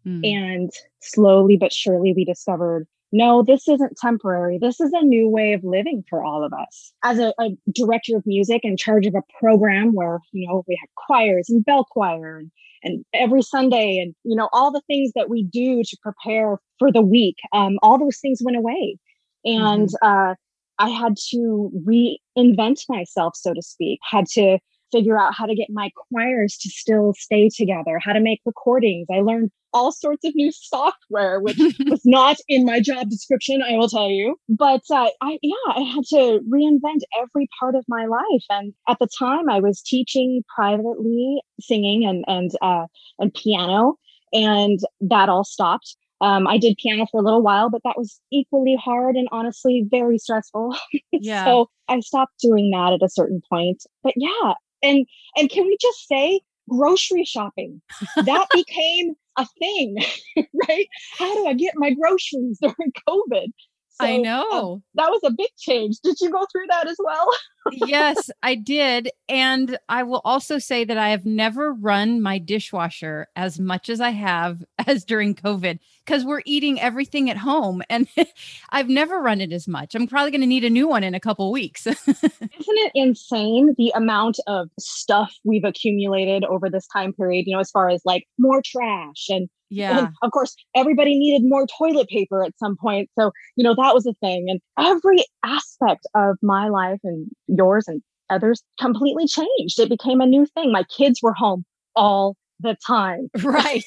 Mm. 0.07 0.25
And 0.25 0.71
slowly 1.01 1.57
but 1.57 1.73
surely, 1.73 2.13
we 2.13 2.25
discovered 2.25 2.87
no, 3.11 3.43
this 3.43 3.67
isn't 3.67 3.97
temporary. 3.97 4.59
This 4.59 4.79
is 4.79 4.91
a 4.93 5.03
new 5.03 5.27
way 5.27 5.53
of 5.53 5.63
living 5.63 6.03
for 6.09 6.23
all 6.23 6.43
of 6.43 6.53
us. 6.53 6.91
As 7.03 7.17
a, 7.19 7.33
a, 7.39 7.49
director 7.73 8.15
of 8.15 8.23
music 8.25 8.61
in 8.63 8.77
charge 8.77 9.07
of 9.07 9.15
a 9.15 9.23
program 9.39 9.93
where, 9.93 10.19
you 10.31 10.47
know, 10.47 10.63
we 10.67 10.77
had 10.79 10.89
choirs 10.95 11.49
and 11.49 11.65
bell 11.65 11.85
choir 11.85 12.37
and, 12.37 12.51
and 12.83 13.03
every 13.13 13.41
Sunday 13.41 13.97
and, 13.97 14.13
you 14.23 14.35
know, 14.35 14.49
all 14.53 14.71
the 14.71 14.83
things 14.87 15.11
that 15.15 15.29
we 15.29 15.43
do 15.43 15.81
to 15.83 15.97
prepare 16.03 16.57
for 16.77 16.91
the 16.91 17.01
week, 17.01 17.37
um, 17.51 17.77
all 17.81 17.97
those 17.97 18.19
things 18.19 18.41
went 18.43 18.57
away. 18.57 18.97
And 19.43 19.89
mm-hmm. 19.89 20.31
uh, 20.31 20.35
I 20.77 20.89
had 20.89 21.15
to 21.31 21.71
reinvent 21.87 22.83
myself, 22.89 23.35
so 23.35 23.53
to 23.53 23.61
speak, 23.61 23.99
had 24.09 24.27
to 24.33 24.59
figure 24.91 25.19
out 25.19 25.33
how 25.33 25.45
to 25.45 25.55
get 25.55 25.67
my 25.69 25.89
choirs 26.09 26.57
to 26.61 26.69
still 26.69 27.13
stay 27.17 27.49
together, 27.49 27.99
how 28.01 28.13
to 28.13 28.19
make 28.19 28.41
recordings. 28.45 29.07
I 29.11 29.21
learned 29.21 29.51
all 29.73 29.91
sorts 29.91 30.25
of 30.25 30.33
new 30.35 30.51
software, 30.51 31.39
which 31.39 31.57
was 31.85 32.01
not 32.05 32.37
in 32.47 32.65
my 32.65 32.79
job 32.79 33.09
description, 33.09 33.61
I 33.61 33.77
will 33.77 33.89
tell 33.89 34.09
you. 34.09 34.35
But 34.47 34.81
uh, 34.91 35.09
I, 35.21 35.37
yeah, 35.41 35.73
I 35.75 35.81
had 35.81 36.03
to 36.09 36.39
reinvent 36.51 37.01
every 37.19 37.47
part 37.59 37.75
of 37.75 37.85
my 37.87 38.05
life. 38.05 38.43
And 38.49 38.73
at 38.87 38.97
the 38.99 39.07
time, 39.17 39.49
I 39.49 39.59
was 39.59 39.81
teaching 39.81 40.43
privately, 40.55 41.41
singing 41.59 42.05
and 42.05 42.23
and 42.27 42.51
uh, 42.61 42.87
and 43.19 43.33
piano, 43.33 43.95
and 44.33 44.79
that 45.01 45.29
all 45.29 45.43
stopped. 45.43 45.95
Um, 46.21 46.47
I 46.47 46.57
did 46.57 46.77
piano 46.77 47.05
for 47.09 47.21
a 47.21 47.23
little 47.23 47.41
while, 47.41 47.69
but 47.69 47.81
that 47.85 47.97
was 47.97 48.19
equally 48.31 48.75
hard 48.75 49.15
and 49.15 49.29
honestly 49.31 49.85
very 49.89 50.17
stressful. 50.17 50.75
Yeah. 51.11 51.43
so 51.43 51.69
I 51.89 51.99
stopped 51.99 52.39
doing 52.41 52.71
that 52.71 52.93
at 52.93 53.03
a 53.03 53.09
certain 53.09 53.41
point. 53.49 53.83
But 54.03 54.13
yeah, 54.15 54.53
and 54.83 55.05
and 55.35 55.49
can 55.49 55.65
we 55.65 55.77
just 55.79 56.07
say 56.07 56.41
grocery 56.69 57.25
shopping? 57.25 57.81
That 58.15 58.47
became 58.53 59.15
a 59.37 59.45
thing 59.57 59.95
right? 60.67 60.87
How 61.17 61.33
do 61.33 61.47
i 61.47 61.53
get 61.53 61.73
my 61.75 61.91
groceries 61.93 62.59
during 62.61 62.91
covid? 63.07 63.47
So, 63.89 64.05
i 64.05 64.15
um, 64.15 64.21
know. 64.21 64.81
that 64.95 65.09
was 65.09 65.21
a 65.25 65.31
big 65.31 65.49
change. 65.57 65.97
Did 66.03 66.17
you 66.21 66.29
go 66.29 66.45
through 66.51 66.67
that 66.69 66.87
as 66.87 66.97
well 66.99 67.27
yes, 67.71 68.29
I 68.43 68.55
did. 68.55 69.09
And 69.27 69.77
I 69.87 70.03
will 70.03 70.21
also 70.23 70.57
say 70.57 70.83
that 70.85 70.97
I 70.97 71.09
have 71.09 71.25
never 71.25 71.73
run 71.73 72.21
my 72.21 72.37
dishwasher 72.37 73.27
as 73.35 73.59
much 73.59 73.89
as 73.89 74.01
I 74.01 74.11
have 74.11 74.63
as 74.87 75.03
during 75.03 75.35
COVID 75.35 75.79
because 76.05 76.25
we're 76.25 76.41
eating 76.45 76.79
everything 76.79 77.29
at 77.29 77.37
home. 77.37 77.81
And 77.89 78.07
I've 78.69 78.89
never 78.89 79.21
run 79.21 79.41
it 79.41 79.53
as 79.53 79.67
much. 79.67 79.95
I'm 79.95 80.07
probably 80.07 80.31
going 80.31 80.41
to 80.41 80.47
need 80.47 80.65
a 80.65 80.69
new 80.69 80.87
one 80.87 81.03
in 81.03 81.13
a 81.13 81.19
couple 81.19 81.51
weeks. 81.51 81.85
Isn't 81.87 82.07
it 82.11 82.91
insane 82.95 83.75
the 83.77 83.91
amount 83.95 84.39
of 84.47 84.69
stuff 84.79 85.33
we've 85.43 85.63
accumulated 85.63 86.43
over 86.45 86.69
this 86.69 86.87
time 86.87 87.13
period, 87.13 87.45
you 87.45 87.55
know, 87.55 87.61
as 87.61 87.71
far 87.71 87.89
as 87.89 88.01
like 88.05 88.25
more 88.37 88.61
trash 88.63 89.27
and 89.29 89.49
yeah. 89.69 89.99
And 89.99 90.07
of 90.23 90.31
course, 90.31 90.55
everybody 90.75 91.17
needed 91.17 91.47
more 91.47 91.67
toilet 91.67 92.07
paper 92.09 92.43
at 92.43 92.57
some 92.57 92.75
point. 92.75 93.09
So, 93.17 93.31
you 93.55 93.63
know, 93.63 93.75
that 93.75 93.93
was 93.93 94.05
a 94.05 94.13
thing. 94.13 94.47
And 94.49 94.59
every 94.79 95.23
aspect 95.43 96.07
of 96.15 96.37
my 96.41 96.69
life 96.69 96.99
and 97.03 97.27
yours 97.55 97.87
and 97.87 98.01
others 98.29 98.63
completely 98.79 99.27
changed. 99.27 99.79
It 99.79 99.89
became 99.89 100.21
a 100.21 100.25
new 100.25 100.45
thing. 100.45 100.71
My 100.71 100.83
kids 100.83 101.21
were 101.21 101.33
home 101.33 101.65
all 101.95 102.35
the 102.59 102.75
time. 102.85 103.29
Right. 103.43 103.83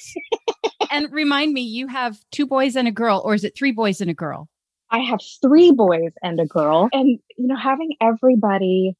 and 0.91 1.11
remind 1.11 1.53
me, 1.53 1.61
you 1.61 1.87
have 1.87 2.17
two 2.31 2.45
boys 2.45 2.75
and 2.75 2.87
a 2.87 2.91
girl, 2.91 3.21
or 3.23 3.33
is 3.33 3.43
it 3.43 3.57
three 3.57 3.71
boys 3.71 4.01
and 4.01 4.09
a 4.09 4.13
girl? 4.13 4.49
I 4.91 4.99
have 4.99 5.19
three 5.41 5.71
boys 5.71 6.11
and 6.21 6.39
a 6.39 6.45
girl. 6.45 6.89
And, 6.93 7.19
you 7.37 7.47
know, 7.47 7.55
having 7.55 7.95
everybody 7.99 8.95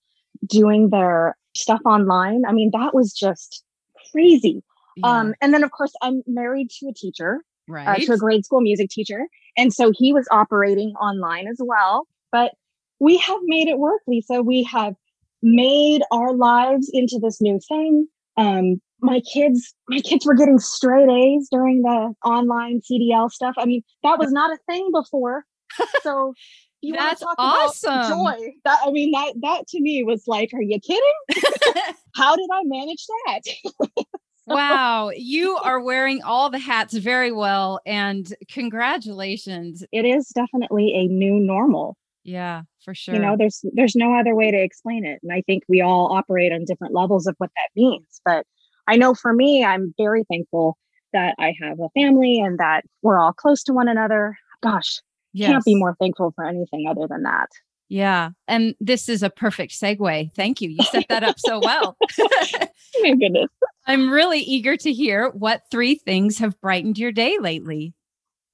doing 0.47 0.89
their 0.89 1.37
stuff 1.55 1.81
online, 1.85 2.43
I 2.47 2.51
mean, 2.51 2.71
that 2.73 2.95
was 2.95 3.13
just 3.13 3.63
crazy. 4.11 4.63
Yeah. 4.97 5.19
Um, 5.19 5.35
and 5.41 5.53
then, 5.53 5.63
of 5.63 5.71
course, 5.71 5.93
I'm 6.01 6.23
married 6.25 6.69
to 6.79 6.87
a 6.87 6.93
teacher, 6.93 7.41
right. 7.67 7.87
Uh, 7.87 8.05
to 8.05 8.13
a 8.13 8.17
grade 8.17 8.43
school 8.43 8.61
music 8.61 8.89
teacher. 8.89 9.27
And 9.55 9.71
so 9.71 9.91
he 9.95 10.13
was 10.13 10.27
operating 10.31 10.93
online 10.95 11.47
as 11.47 11.59
well. 11.59 12.07
But 12.31 12.53
we 13.03 13.17
have 13.17 13.39
made 13.43 13.67
it 13.67 13.79
work, 13.79 14.01
Lisa. 14.07 14.41
We 14.41 14.63
have 14.63 14.95
made 15.41 16.01
our 16.11 16.33
lives 16.33 16.89
into 16.93 17.19
this 17.21 17.41
new 17.41 17.59
thing. 17.67 18.07
Um, 18.37 18.81
my 19.01 19.19
kids, 19.33 19.73
my 19.89 19.99
kids 19.99 20.25
were 20.25 20.35
getting 20.35 20.57
straight 20.57 21.09
A's 21.09 21.49
during 21.51 21.81
the 21.81 22.13
online 22.23 22.79
CDL 22.79 23.29
stuff. 23.29 23.55
I 23.57 23.65
mean, 23.65 23.81
that 24.03 24.17
was 24.17 24.31
not 24.31 24.53
a 24.53 24.57
thing 24.71 24.89
before. 24.93 25.43
So 26.01 26.33
you 26.81 26.93
That's 26.93 27.21
want 27.21 27.37
to 27.37 27.43
talk 27.43 27.55
awesome. 27.65 27.93
About 27.93 28.37
joy. 28.39 28.51
That 28.63 28.79
I 28.85 28.91
mean, 28.91 29.11
that 29.11 29.33
that 29.41 29.67
to 29.67 29.81
me 29.81 30.05
was 30.05 30.23
like, 30.25 30.51
are 30.53 30.61
you 30.61 30.79
kidding? 30.79 31.93
How 32.15 32.37
did 32.37 32.49
I 32.53 32.61
manage 32.63 33.05
that? 33.25 34.05
wow, 34.47 35.11
you 35.13 35.57
are 35.57 35.81
wearing 35.81 36.23
all 36.23 36.49
the 36.49 36.59
hats 36.59 36.93
very 36.93 37.33
well 37.33 37.81
and 37.85 38.33
congratulations. 38.49 39.83
It 39.91 40.05
is 40.05 40.29
definitely 40.29 40.93
a 40.93 41.07
new 41.07 41.41
normal. 41.41 41.97
Yeah, 42.23 42.61
for 42.83 42.93
sure. 42.93 43.15
You 43.15 43.21
know, 43.21 43.35
there's 43.37 43.63
there's 43.73 43.95
no 43.95 44.13
other 44.13 44.35
way 44.35 44.51
to 44.51 44.57
explain 44.57 45.05
it. 45.05 45.19
And 45.23 45.31
I 45.31 45.41
think 45.41 45.63
we 45.67 45.81
all 45.81 46.13
operate 46.13 46.51
on 46.51 46.65
different 46.65 46.93
levels 46.93 47.27
of 47.27 47.35
what 47.37 47.51
that 47.55 47.69
means. 47.75 48.21
But 48.25 48.45
I 48.87 48.95
know 48.95 49.13
for 49.13 49.33
me, 49.33 49.63
I'm 49.63 49.93
very 49.97 50.23
thankful 50.29 50.77
that 51.13 51.35
I 51.39 51.53
have 51.61 51.79
a 51.79 51.89
family 51.89 52.39
and 52.39 52.59
that 52.59 52.83
we're 53.01 53.19
all 53.19 53.33
close 53.33 53.63
to 53.63 53.73
one 53.73 53.87
another. 53.87 54.37
Gosh, 54.61 54.99
yes. 55.31 55.51
can't 55.51 55.65
be 55.65 55.75
more 55.75 55.95
thankful 55.99 56.31
for 56.35 56.45
anything 56.45 56.87
other 56.89 57.07
than 57.07 57.23
that. 57.23 57.49
Yeah. 57.89 58.31
And 58.47 58.75
this 58.79 59.07
is 59.07 59.21
a 59.21 59.29
perfect 59.29 59.73
segue. 59.73 60.33
Thank 60.33 60.61
you. 60.61 60.69
You 60.69 60.83
set 60.85 61.05
that 61.09 61.23
up 61.23 61.35
so 61.37 61.59
well. 61.59 61.95
My 63.01 63.13
goodness. 63.13 63.49
I'm 63.85 64.09
really 64.09 64.39
eager 64.39 64.77
to 64.77 64.91
hear 64.91 65.29
what 65.29 65.63
three 65.69 65.95
things 65.95 66.39
have 66.39 66.59
brightened 66.59 66.97
your 66.97 67.11
day 67.11 67.37
lately. 67.39 67.93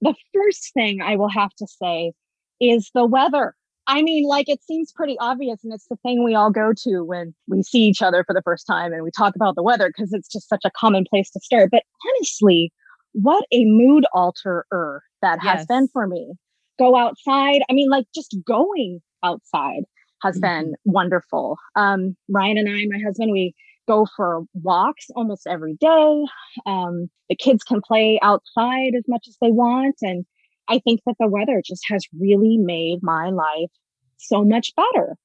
The 0.01 0.15
first 0.33 0.73
thing 0.73 1.01
I 1.01 1.15
will 1.15 1.29
have 1.29 1.53
to 1.55 1.67
say 1.67 2.13
is 2.59 2.91
the 2.93 3.05
weather. 3.05 3.55
I 3.89 4.03
mean, 4.03 4.27
like 4.27 4.47
it 4.47 4.63
seems 4.63 4.91
pretty 4.91 5.17
obvious, 5.19 5.63
and 5.63 5.73
it's 5.73 5.87
the 5.89 5.95
thing 6.03 6.23
we 6.23 6.35
all 6.35 6.51
go 6.51 6.73
to 6.83 7.03
when 7.03 7.33
we 7.47 7.63
see 7.63 7.79
each 7.79 8.03
other 8.03 8.23
for 8.23 8.35
the 8.35 8.43
first 8.43 8.67
time 8.67 8.93
and 8.93 9.03
we 9.03 9.09
talk 9.09 9.35
about 9.35 9.55
the 9.55 9.63
weather 9.63 9.89
because 9.89 10.13
it's 10.13 10.31
just 10.31 10.47
such 10.47 10.61
a 10.63 10.69
common 10.79 11.05
place 11.09 11.31
to 11.31 11.39
start. 11.39 11.69
But 11.71 11.81
honestly, 12.07 12.71
what 13.13 13.43
a 13.51 13.65
mood 13.65 14.05
alterer 14.13 14.99
that 15.23 15.39
yes. 15.43 15.57
has 15.57 15.65
been 15.65 15.87
for 15.91 16.05
me. 16.05 16.33
Go 16.77 16.95
outside. 16.95 17.61
I 17.67 17.73
mean, 17.73 17.89
like 17.89 18.05
just 18.13 18.37
going 18.45 18.99
outside 19.23 19.81
has 20.21 20.35
mm-hmm. 20.35 20.41
been 20.41 20.73
wonderful. 20.85 21.57
Um, 21.75 22.15
Ryan 22.29 22.59
and 22.59 22.69
I, 22.69 22.85
my 22.95 23.03
husband, 23.03 23.31
we 23.31 23.55
go 23.87 24.05
for 24.15 24.43
walks 24.53 25.07
almost 25.15 25.47
every 25.47 25.75
day. 25.81 26.25
Um, 26.67 27.09
the 27.27 27.35
kids 27.35 27.63
can 27.63 27.81
play 27.81 28.19
outside 28.21 28.91
as 28.95 29.03
much 29.07 29.25
as 29.27 29.35
they 29.41 29.49
want. 29.49 29.95
And 30.03 30.25
I 30.69 30.79
think 30.79 31.01
that 31.05 31.15
the 31.19 31.27
weather 31.27 31.61
just 31.65 31.83
has 31.89 32.05
really 32.17 32.57
made 32.57 32.99
my 33.01 33.29
life 33.31 33.71
so 34.17 34.43
much 34.45 34.71
better. 34.75 35.15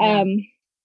Yeah. 0.00 0.20
Um, 0.20 0.36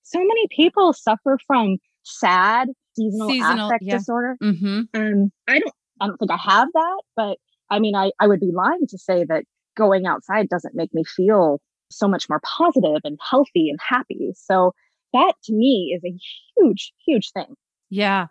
so 0.03 0.19
many 0.19 0.47
people 0.49 0.93
suffer 0.93 1.39
from 1.47 1.77
sad 2.03 2.69
seasonal, 2.95 3.29
seasonal 3.29 3.67
affect 3.67 3.83
yeah. 3.83 3.97
disorder. 3.97 4.37
Mm-hmm. 4.41 4.81
Um, 4.93 5.31
I 5.47 5.59
don't, 5.59 5.73
I 5.99 6.07
don't 6.07 6.17
think 6.17 6.31
I 6.31 6.37
have 6.37 6.67
that, 6.73 7.01
but 7.15 7.37
I 7.69 7.79
mean, 7.79 7.95
I, 7.95 8.11
I 8.19 8.27
would 8.27 8.39
be 8.39 8.51
lying 8.53 8.85
to 8.89 8.97
say 8.97 9.25
that 9.25 9.45
going 9.75 10.05
outside 10.05 10.49
doesn't 10.49 10.75
make 10.75 10.93
me 10.93 11.03
feel 11.03 11.59
so 11.89 12.07
much 12.07 12.29
more 12.29 12.41
positive 12.43 13.01
and 13.03 13.17
healthy 13.27 13.69
and 13.69 13.79
happy. 13.81 14.33
So 14.35 14.73
that 15.13 15.33
to 15.45 15.53
me 15.53 15.95
is 15.95 16.03
a 16.05 16.15
huge, 16.57 16.91
huge 17.05 17.31
thing. 17.31 17.55
Yeah. 17.89 18.27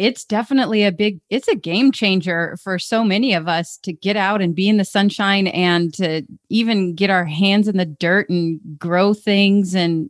It's 0.00 0.24
definitely 0.24 0.82
a 0.82 0.92
big, 0.92 1.20
it's 1.28 1.46
a 1.46 1.54
game 1.54 1.92
changer 1.92 2.56
for 2.64 2.78
so 2.78 3.04
many 3.04 3.34
of 3.34 3.46
us 3.46 3.78
to 3.82 3.92
get 3.92 4.16
out 4.16 4.40
and 4.40 4.54
be 4.54 4.66
in 4.66 4.78
the 4.78 4.84
sunshine 4.86 5.46
and 5.48 5.92
to 5.92 6.22
even 6.48 6.94
get 6.94 7.10
our 7.10 7.26
hands 7.26 7.68
in 7.68 7.76
the 7.76 7.84
dirt 7.84 8.30
and 8.30 8.58
grow 8.78 9.12
things 9.12 9.74
and 9.74 10.08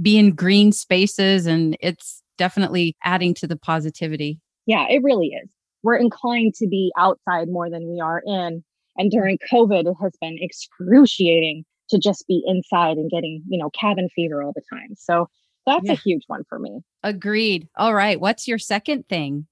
be 0.00 0.16
in 0.16 0.30
green 0.30 0.70
spaces. 0.70 1.44
And 1.44 1.76
it's 1.80 2.22
definitely 2.38 2.94
adding 3.02 3.34
to 3.34 3.48
the 3.48 3.56
positivity. 3.56 4.38
Yeah, 4.64 4.86
it 4.88 5.02
really 5.02 5.32
is. 5.42 5.50
We're 5.82 5.96
inclined 5.96 6.54
to 6.58 6.68
be 6.68 6.92
outside 6.96 7.48
more 7.48 7.68
than 7.68 7.90
we 7.90 7.98
are 8.00 8.22
in. 8.24 8.62
And 8.96 9.10
during 9.10 9.38
COVID, 9.52 9.90
it 9.90 9.96
has 10.00 10.12
been 10.20 10.38
excruciating 10.40 11.64
to 11.90 11.98
just 11.98 12.28
be 12.28 12.44
inside 12.46 12.96
and 12.96 13.10
getting, 13.10 13.42
you 13.48 13.58
know, 13.58 13.70
cabin 13.70 14.08
fever 14.14 14.40
all 14.40 14.52
the 14.54 14.62
time. 14.72 14.94
So 14.96 15.28
that's 15.66 15.84
yeah. 15.84 15.92
a 15.92 15.96
huge 15.96 16.22
one 16.26 16.44
for 16.48 16.58
me. 16.58 16.80
Agreed. 17.02 17.68
All 17.76 17.94
right. 17.94 18.20
What's 18.20 18.46
your 18.46 18.58
second 18.58 19.08
thing? 19.08 19.46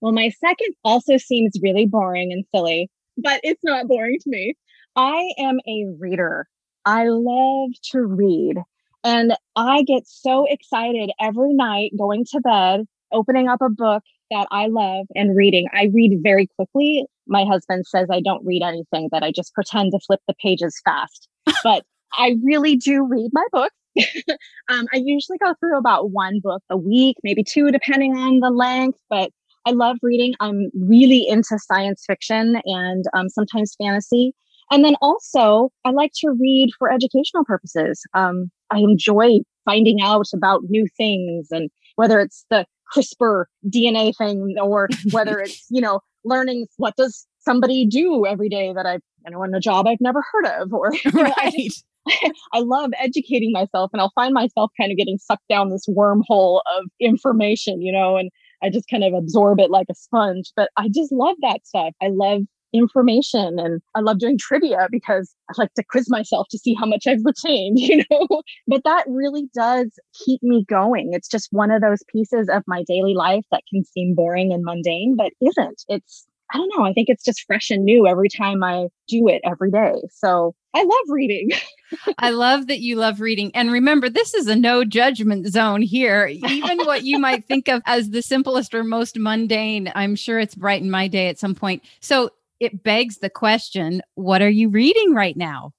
Well, 0.00 0.12
my 0.12 0.30
second 0.30 0.74
also 0.84 1.16
seems 1.16 1.52
really 1.62 1.86
boring 1.86 2.32
and 2.32 2.44
silly, 2.54 2.88
but 3.16 3.40
it's 3.42 3.64
not 3.64 3.88
boring 3.88 4.18
to 4.20 4.30
me. 4.30 4.54
I 4.94 5.32
am 5.38 5.58
a 5.66 5.86
reader. 5.98 6.46
I 6.84 7.06
love 7.08 7.70
to 7.92 8.00
read. 8.00 8.56
And 9.04 9.34
I 9.56 9.82
get 9.82 10.02
so 10.06 10.46
excited 10.48 11.10
every 11.20 11.54
night 11.54 11.92
going 11.98 12.24
to 12.32 12.40
bed, 12.40 12.84
opening 13.12 13.48
up 13.48 13.60
a 13.60 13.70
book 13.70 14.02
that 14.30 14.46
I 14.50 14.66
love 14.66 15.06
and 15.14 15.36
reading. 15.36 15.66
I 15.72 15.90
read 15.92 16.18
very 16.22 16.48
quickly. 16.56 17.06
My 17.26 17.44
husband 17.44 17.86
says 17.86 18.08
I 18.10 18.20
don't 18.20 18.44
read 18.44 18.62
anything, 18.62 19.08
that 19.12 19.22
I 19.22 19.32
just 19.32 19.54
pretend 19.54 19.92
to 19.92 20.00
flip 20.06 20.20
the 20.28 20.34
pages 20.42 20.80
fast. 20.84 21.28
But 21.64 21.84
I 22.12 22.36
really 22.42 22.76
do 22.76 23.06
read 23.06 23.30
my 23.32 23.44
books. 23.52 23.74
um, 24.68 24.86
I 24.92 25.02
usually 25.04 25.38
go 25.38 25.54
through 25.60 25.78
about 25.78 26.10
one 26.10 26.40
book 26.42 26.62
a 26.70 26.76
week, 26.76 27.16
maybe 27.22 27.42
two, 27.44 27.70
depending 27.70 28.16
on 28.16 28.40
the 28.40 28.50
length. 28.50 28.98
But 29.10 29.30
I 29.66 29.72
love 29.72 29.96
reading. 30.02 30.34
I'm 30.40 30.70
really 30.74 31.26
into 31.28 31.58
science 31.58 32.04
fiction 32.06 32.60
and 32.64 33.04
um, 33.14 33.28
sometimes 33.28 33.74
fantasy. 33.80 34.32
And 34.70 34.84
then 34.84 34.96
also, 35.00 35.70
I 35.84 35.90
like 35.90 36.12
to 36.20 36.30
read 36.30 36.70
for 36.78 36.92
educational 36.92 37.44
purposes. 37.44 38.02
Um, 38.14 38.50
I 38.70 38.78
enjoy 38.78 39.38
finding 39.64 40.00
out 40.02 40.26
about 40.34 40.62
new 40.68 40.86
things 40.96 41.48
and 41.50 41.70
whether 41.96 42.20
it's 42.20 42.44
the 42.50 42.66
CRISPR 42.94 43.44
DNA 43.66 44.14
thing 44.16 44.56
or 44.60 44.88
whether 45.10 45.38
it's, 45.44 45.66
you 45.70 45.80
know, 45.80 46.00
learning 46.24 46.66
what 46.76 46.96
does 46.96 47.26
somebody 47.40 47.86
do 47.86 48.26
every 48.26 48.48
day 48.48 48.72
that 48.74 48.86
I, 48.86 48.94
you 49.24 49.30
know, 49.30 49.42
in 49.42 49.54
a 49.54 49.60
job 49.60 49.86
I've 49.86 50.00
never 50.00 50.22
heard 50.32 50.46
of 50.62 50.72
or 50.72 50.90
right. 51.12 51.32
I 51.36 51.68
love 52.60 52.90
educating 52.98 53.52
myself 53.52 53.90
and 53.92 54.00
I'll 54.00 54.12
find 54.14 54.34
myself 54.34 54.70
kind 54.80 54.90
of 54.90 54.98
getting 54.98 55.18
sucked 55.18 55.48
down 55.48 55.70
this 55.70 55.86
wormhole 55.88 56.60
of 56.78 56.84
information, 57.00 57.82
you 57.82 57.92
know, 57.92 58.16
and 58.16 58.30
I 58.62 58.70
just 58.70 58.88
kind 58.88 59.04
of 59.04 59.14
absorb 59.14 59.60
it 59.60 59.70
like 59.70 59.86
a 59.90 59.94
sponge. 59.94 60.52
But 60.56 60.70
I 60.76 60.88
just 60.88 61.12
love 61.12 61.36
that 61.42 61.66
stuff. 61.66 61.94
I 62.02 62.08
love 62.10 62.42
information 62.72 63.58
and 63.58 63.80
I 63.94 64.00
love 64.00 64.18
doing 64.18 64.36
trivia 64.38 64.88
because 64.90 65.34
I 65.50 65.54
like 65.56 65.72
to 65.74 65.84
quiz 65.88 66.10
myself 66.10 66.46
to 66.50 66.58
see 66.58 66.74
how 66.74 66.86
much 66.86 67.06
I've 67.06 67.24
retained, 67.24 67.78
you 67.78 68.04
know. 68.10 68.42
but 68.66 68.82
that 68.84 69.04
really 69.08 69.48
does 69.54 69.98
keep 70.24 70.42
me 70.42 70.64
going. 70.68 71.10
It's 71.12 71.28
just 71.28 71.48
one 71.50 71.70
of 71.70 71.80
those 71.80 72.02
pieces 72.12 72.48
of 72.48 72.62
my 72.66 72.82
daily 72.86 73.14
life 73.14 73.44
that 73.50 73.62
can 73.72 73.84
seem 73.84 74.14
boring 74.14 74.52
and 74.52 74.64
mundane, 74.64 75.16
but 75.16 75.32
isn't. 75.40 75.82
It's 75.88 76.26
I 76.52 76.56
don't 76.56 76.70
know. 76.76 76.84
I 76.86 76.94
think 76.94 77.08
it's 77.10 77.24
just 77.24 77.44
fresh 77.46 77.68
and 77.68 77.84
new 77.84 78.06
every 78.06 78.30
time 78.30 78.64
I 78.64 78.88
do 79.06 79.28
it 79.28 79.42
every 79.44 79.70
day. 79.70 80.00
So 80.10 80.54
I 80.74 80.82
love 80.82 81.04
reading. 81.08 81.50
I 82.18 82.30
love 82.30 82.66
that 82.66 82.80
you 82.80 82.96
love 82.96 83.20
reading. 83.20 83.50
And 83.54 83.72
remember, 83.72 84.08
this 84.08 84.34
is 84.34 84.46
a 84.46 84.56
no 84.56 84.84
judgment 84.84 85.46
zone 85.48 85.82
here. 85.82 86.26
Even 86.26 86.78
what 86.84 87.04
you 87.04 87.18
might 87.18 87.46
think 87.46 87.68
of 87.68 87.82
as 87.86 88.10
the 88.10 88.22
simplest 88.22 88.74
or 88.74 88.84
most 88.84 89.18
mundane, 89.18 89.90
I'm 89.94 90.14
sure 90.14 90.38
it's 90.38 90.54
brightened 90.54 90.90
my 90.90 91.08
day 91.08 91.28
at 91.28 91.38
some 91.38 91.54
point. 91.54 91.82
So 92.00 92.30
it 92.60 92.82
begs 92.82 93.18
the 93.18 93.30
question 93.30 94.02
what 94.14 94.42
are 94.42 94.48
you 94.48 94.68
reading 94.68 95.14
right 95.14 95.36
now? 95.36 95.72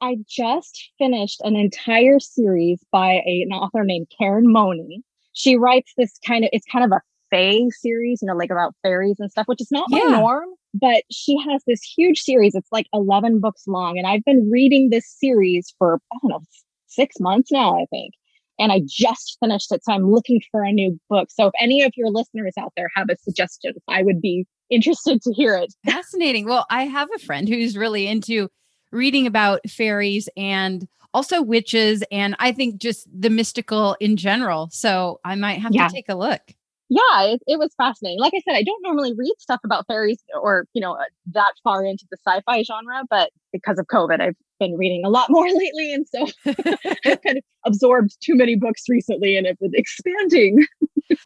I 0.00 0.16
just 0.26 0.90
finished 0.98 1.40
an 1.42 1.56
entire 1.56 2.20
series 2.20 2.82
by 2.90 3.22
a, 3.26 3.42
an 3.46 3.52
author 3.52 3.84
named 3.84 4.06
Karen 4.16 4.50
Moning. 4.50 5.02
She 5.32 5.56
writes 5.56 5.92
this 5.96 6.18
kind 6.26 6.44
of, 6.44 6.50
it's 6.52 6.66
kind 6.66 6.84
of 6.84 6.92
a 6.92 7.02
fae 7.30 7.68
series, 7.70 8.22
you 8.22 8.26
know, 8.26 8.34
like 8.34 8.50
about 8.50 8.74
fairies 8.82 9.16
and 9.20 9.30
stuff, 9.30 9.46
which 9.46 9.60
is 9.60 9.70
not 9.70 9.88
yeah. 9.90 10.04
my 10.04 10.18
norm, 10.18 10.48
but 10.74 11.02
she 11.10 11.36
has 11.48 11.62
this 11.66 11.82
huge 11.82 12.20
series. 12.20 12.54
It's 12.54 12.70
like 12.72 12.86
11 12.92 13.40
books 13.40 13.64
long. 13.66 13.98
And 13.98 14.06
I've 14.06 14.24
been 14.24 14.48
reading 14.50 14.90
this 14.90 15.06
series 15.06 15.74
for, 15.78 16.00
I 16.12 16.16
don't 16.22 16.30
know, 16.30 16.40
six 16.86 17.18
months 17.20 17.50
now, 17.50 17.76
I 17.76 17.86
think. 17.90 18.14
And 18.58 18.72
I 18.72 18.82
just 18.86 19.38
finished 19.40 19.72
it. 19.72 19.82
So 19.84 19.92
I'm 19.92 20.10
looking 20.10 20.40
for 20.50 20.62
a 20.62 20.70
new 20.70 21.00
book. 21.08 21.28
So 21.30 21.46
if 21.46 21.52
any 21.60 21.82
of 21.82 21.92
your 21.96 22.10
listeners 22.10 22.52
out 22.58 22.72
there 22.76 22.90
have 22.94 23.08
a 23.10 23.16
suggestion, 23.16 23.72
I 23.88 24.02
would 24.02 24.20
be 24.20 24.46
interested 24.68 25.22
to 25.22 25.32
hear 25.32 25.56
it. 25.56 25.74
Fascinating. 25.84 26.46
Well, 26.46 26.66
I 26.70 26.84
have 26.84 27.08
a 27.14 27.18
friend 27.18 27.48
who's 27.48 27.76
really 27.76 28.06
into 28.06 28.48
reading 28.92 29.26
about 29.26 29.68
fairies 29.68 30.28
and 30.36 30.86
also 31.12 31.42
witches 31.42 32.04
and 32.12 32.36
I 32.38 32.52
think 32.52 32.80
just 32.80 33.08
the 33.12 33.30
mystical 33.30 33.96
in 33.98 34.16
general. 34.16 34.68
So 34.70 35.20
I 35.24 35.34
might 35.34 35.60
have 35.60 35.72
yeah. 35.72 35.88
to 35.88 35.94
take 35.94 36.08
a 36.08 36.14
look. 36.14 36.42
Yeah, 36.92 37.22
it, 37.22 37.40
it, 37.46 37.58
was 37.58 37.72
fascinating. 37.76 38.18
Like 38.18 38.32
I 38.34 38.40
said, 38.40 38.56
I 38.56 38.64
don't 38.64 38.82
normally 38.82 39.14
read 39.16 39.34
stuff 39.38 39.60
about 39.64 39.86
fairies 39.86 40.18
or, 40.34 40.66
you 40.74 40.80
know, 40.80 40.94
uh, 40.94 41.04
that 41.32 41.52
far 41.62 41.84
into 41.84 42.04
the 42.10 42.16
sci 42.26 42.40
fi 42.44 42.64
genre, 42.64 43.04
but 43.08 43.30
because 43.52 43.78
of 43.78 43.86
COVID, 43.86 44.20
I've 44.20 44.34
been 44.58 44.76
reading 44.76 45.02
a 45.04 45.08
lot 45.08 45.26
more 45.30 45.46
lately. 45.46 45.94
And 45.94 46.06
so 46.08 46.26
I've 47.04 47.22
kind 47.22 47.38
of 47.38 47.44
absorbed 47.64 48.16
too 48.20 48.34
many 48.34 48.56
books 48.56 48.82
recently 48.88 49.36
and 49.36 49.46
have 49.46 49.58
been 49.60 49.70
expanding 49.74 50.66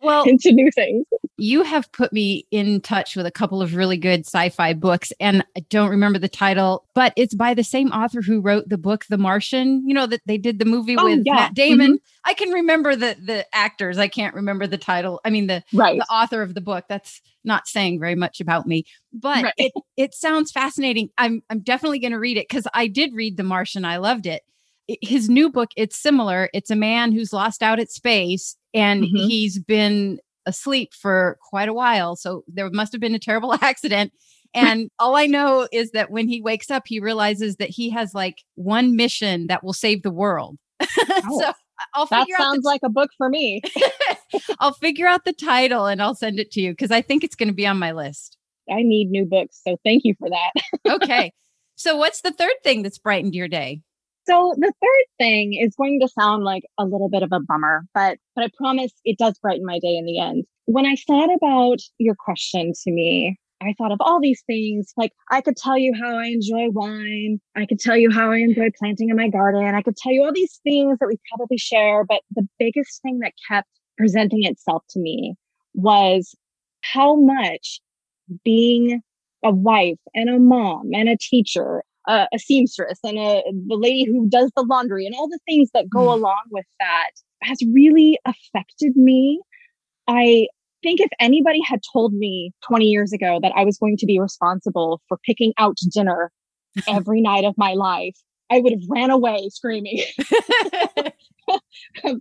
well 0.02 0.24
into 0.24 0.52
new 0.52 0.70
things 0.74 1.06
you 1.36 1.62
have 1.62 1.90
put 1.92 2.12
me 2.12 2.46
in 2.50 2.80
touch 2.80 3.16
with 3.16 3.26
a 3.26 3.30
couple 3.30 3.60
of 3.60 3.74
really 3.74 3.96
good 3.96 4.20
sci-fi 4.20 4.72
books 4.72 5.12
and 5.20 5.44
i 5.56 5.60
don't 5.68 5.90
remember 5.90 6.18
the 6.18 6.28
title 6.28 6.86
but 6.94 7.12
it's 7.16 7.34
by 7.34 7.54
the 7.54 7.64
same 7.64 7.88
author 7.88 8.22
who 8.22 8.40
wrote 8.40 8.68
the 8.68 8.78
book 8.78 9.04
the 9.06 9.18
martian 9.18 9.86
you 9.86 9.94
know 9.94 10.06
that 10.06 10.20
they 10.26 10.38
did 10.38 10.58
the 10.58 10.64
movie 10.64 10.96
oh, 10.96 11.04
with 11.04 11.22
yeah. 11.24 11.34
matt 11.34 11.54
damon 11.54 11.94
mm-hmm. 11.94 12.30
i 12.30 12.34
can 12.34 12.50
remember 12.50 12.94
the 12.94 13.16
the 13.22 13.44
actors 13.54 13.98
i 13.98 14.08
can't 14.08 14.34
remember 14.34 14.66
the 14.66 14.78
title 14.78 15.20
i 15.24 15.30
mean 15.30 15.46
the 15.46 15.62
right. 15.72 15.98
the 15.98 16.06
author 16.12 16.42
of 16.42 16.54
the 16.54 16.60
book 16.60 16.84
that's 16.88 17.20
not 17.44 17.66
saying 17.66 17.98
very 17.98 18.14
much 18.14 18.40
about 18.40 18.66
me 18.66 18.84
but 19.12 19.42
right. 19.44 19.54
it 19.56 19.72
it 19.96 20.14
sounds 20.14 20.50
fascinating 20.52 21.10
i'm 21.18 21.42
i'm 21.50 21.60
definitely 21.60 21.98
going 21.98 22.12
to 22.12 22.18
read 22.18 22.36
it 22.36 22.48
cuz 22.48 22.66
i 22.74 22.86
did 22.86 23.12
read 23.12 23.36
the 23.36 23.42
martian 23.42 23.84
i 23.84 23.96
loved 23.96 24.26
it 24.26 24.42
his 24.88 25.28
new 25.28 25.50
book 25.50 25.70
it's 25.76 25.96
similar 25.96 26.50
it's 26.52 26.70
a 26.70 26.76
man 26.76 27.12
who's 27.12 27.32
lost 27.32 27.62
out 27.62 27.80
at 27.80 27.90
space 27.90 28.56
and 28.72 29.04
mm-hmm. 29.04 29.16
he's 29.16 29.58
been 29.58 30.18
asleep 30.46 30.92
for 30.92 31.38
quite 31.48 31.68
a 31.68 31.74
while 31.74 32.16
so 32.16 32.44
there 32.48 32.68
must 32.70 32.92
have 32.92 33.00
been 33.00 33.14
a 33.14 33.18
terrible 33.18 33.54
accident 33.62 34.12
and 34.52 34.90
all 34.98 35.16
i 35.16 35.26
know 35.26 35.66
is 35.72 35.90
that 35.92 36.10
when 36.10 36.28
he 36.28 36.40
wakes 36.40 36.70
up 36.70 36.82
he 36.86 37.00
realizes 37.00 37.56
that 37.56 37.70
he 37.70 37.88
has 37.88 38.14
like 38.14 38.42
one 38.56 38.94
mission 38.94 39.46
that 39.46 39.64
will 39.64 39.72
save 39.72 40.02
the 40.02 40.10
world 40.10 40.56
oh, 40.98 41.40
so 41.40 41.52
I'll 41.94 42.06
figure 42.06 42.24
that 42.38 42.42
sounds 42.42 42.62
the, 42.62 42.68
like 42.68 42.80
a 42.84 42.88
book 42.88 43.10
for 43.16 43.28
me. 43.28 43.60
I'll 44.60 44.74
figure 44.74 45.06
out 45.06 45.24
the 45.24 45.32
title 45.32 45.86
and 45.86 46.00
I'll 46.00 46.14
send 46.14 46.38
it 46.38 46.50
to 46.52 46.60
you 46.60 46.72
because 46.72 46.90
I 46.90 47.02
think 47.02 47.24
it's 47.24 47.34
going 47.34 47.48
to 47.48 47.54
be 47.54 47.66
on 47.66 47.78
my 47.78 47.92
list. 47.92 48.36
I 48.70 48.82
need 48.82 49.10
new 49.10 49.26
books, 49.26 49.60
so 49.66 49.76
thank 49.84 50.02
you 50.04 50.14
for 50.18 50.30
that. 50.30 50.52
okay. 51.02 51.32
So, 51.76 51.96
what's 51.96 52.22
the 52.22 52.30
third 52.30 52.54
thing 52.62 52.82
that's 52.82 52.98
brightened 52.98 53.34
your 53.34 53.48
day? 53.48 53.82
So 54.26 54.54
the 54.56 54.72
third 54.80 55.04
thing 55.18 55.54
is 55.54 55.74
going 55.76 56.00
to 56.00 56.08
sound 56.08 56.44
like 56.44 56.64
a 56.78 56.84
little 56.84 57.10
bit 57.10 57.22
of 57.22 57.30
a 57.32 57.40
bummer, 57.40 57.84
but 57.92 58.18
but 58.34 58.44
I 58.44 58.48
promise 58.56 58.92
it 59.04 59.18
does 59.18 59.38
brighten 59.38 59.66
my 59.66 59.78
day 59.78 59.96
in 59.96 60.06
the 60.06 60.18
end. 60.18 60.44
When 60.64 60.86
I 60.86 60.96
thought 61.06 61.34
about 61.34 61.78
your 61.98 62.14
question 62.14 62.72
to 62.84 62.90
me, 62.90 63.38
I 63.62 63.74
thought 63.76 63.92
of 63.92 63.98
all 64.00 64.20
these 64.20 64.42
things. 64.46 64.92
Like 64.96 65.12
I 65.30 65.42
could 65.42 65.56
tell 65.56 65.76
you 65.76 65.92
how 65.98 66.16
I 66.16 66.26
enjoy 66.26 66.70
wine. 66.70 67.38
I 67.54 67.66
could 67.66 67.80
tell 67.80 67.96
you 67.96 68.10
how 68.10 68.30
I 68.30 68.38
enjoy 68.38 68.70
planting 68.78 69.10
in 69.10 69.16
my 69.16 69.28
garden. 69.28 69.74
I 69.74 69.82
could 69.82 69.96
tell 69.96 70.12
you 70.12 70.24
all 70.24 70.32
these 70.32 70.58
things 70.64 70.98
that 71.00 71.06
we 71.06 71.18
probably 71.28 71.58
share. 71.58 72.04
But 72.04 72.22
the 72.34 72.48
biggest 72.58 73.02
thing 73.02 73.18
that 73.20 73.32
kept 73.46 73.68
presenting 73.98 74.44
itself 74.44 74.84
to 74.90 75.00
me 75.00 75.34
was 75.74 76.34
how 76.80 77.16
much 77.16 77.80
being 78.42 79.02
a 79.42 79.50
wife 79.50 79.98
and 80.14 80.30
a 80.30 80.38
mom 80.38 80.90
and 80.94 81.08
a 81.10 81.18
teacher 81.18 81.82
a, 82.08 82.26
a 82.32 82.38
seamstress 82.38 82.98
and 83.02 83.18
a, 83.18 83.42
the 83.66 83.76
lady 83.76 84.04
who 84.04 84.28
does 84.28 84.50
the 84.56 84.62
laundry 84.68 85.06
and 85.06 85.14
all 85.14 85.28
the 85.28 85.40
things 85.46 85.70
that 85.74 85.88
go 85.88 86.00
mm. 86.00 86.12
along 86.14 86.42
with 86.50 86.66
that 86.80 87.10
has 87.42 87.58
really 87.72 88.18
affected 88.24 88.96
me. 88.96 89.40
I 90.08 90.48
think 90.82 91.00
if 91.00 91.10
anybody 91.20 91.60
had 91.66 91.80
told 91.92 92.12
me 92.12 92.52
20 92.68 92.84
years 92.86 93.12
ago 93.12 93.38
that 93.42 93.52
I 93.56 93.64
was 93.64 93.78
going 93.78 93.96
to 93.98 94.06
be 94.06 94.20
responsible 94.20 95.00
for 95.08 95.18
picking 95.24 95.52
out 95.58 95.76
dinner 95.92 96.30
every 96.88 97.20
night 97.20 97.44
of 97.44 97.54
my 97.56 97.72
life, 97.72 98.16
I 98.50 98.60
would 98.60 98.72
have 98.72 98.82
ran 98.88 99.10
away 99.10 99.48
screaming. 99.50 100.02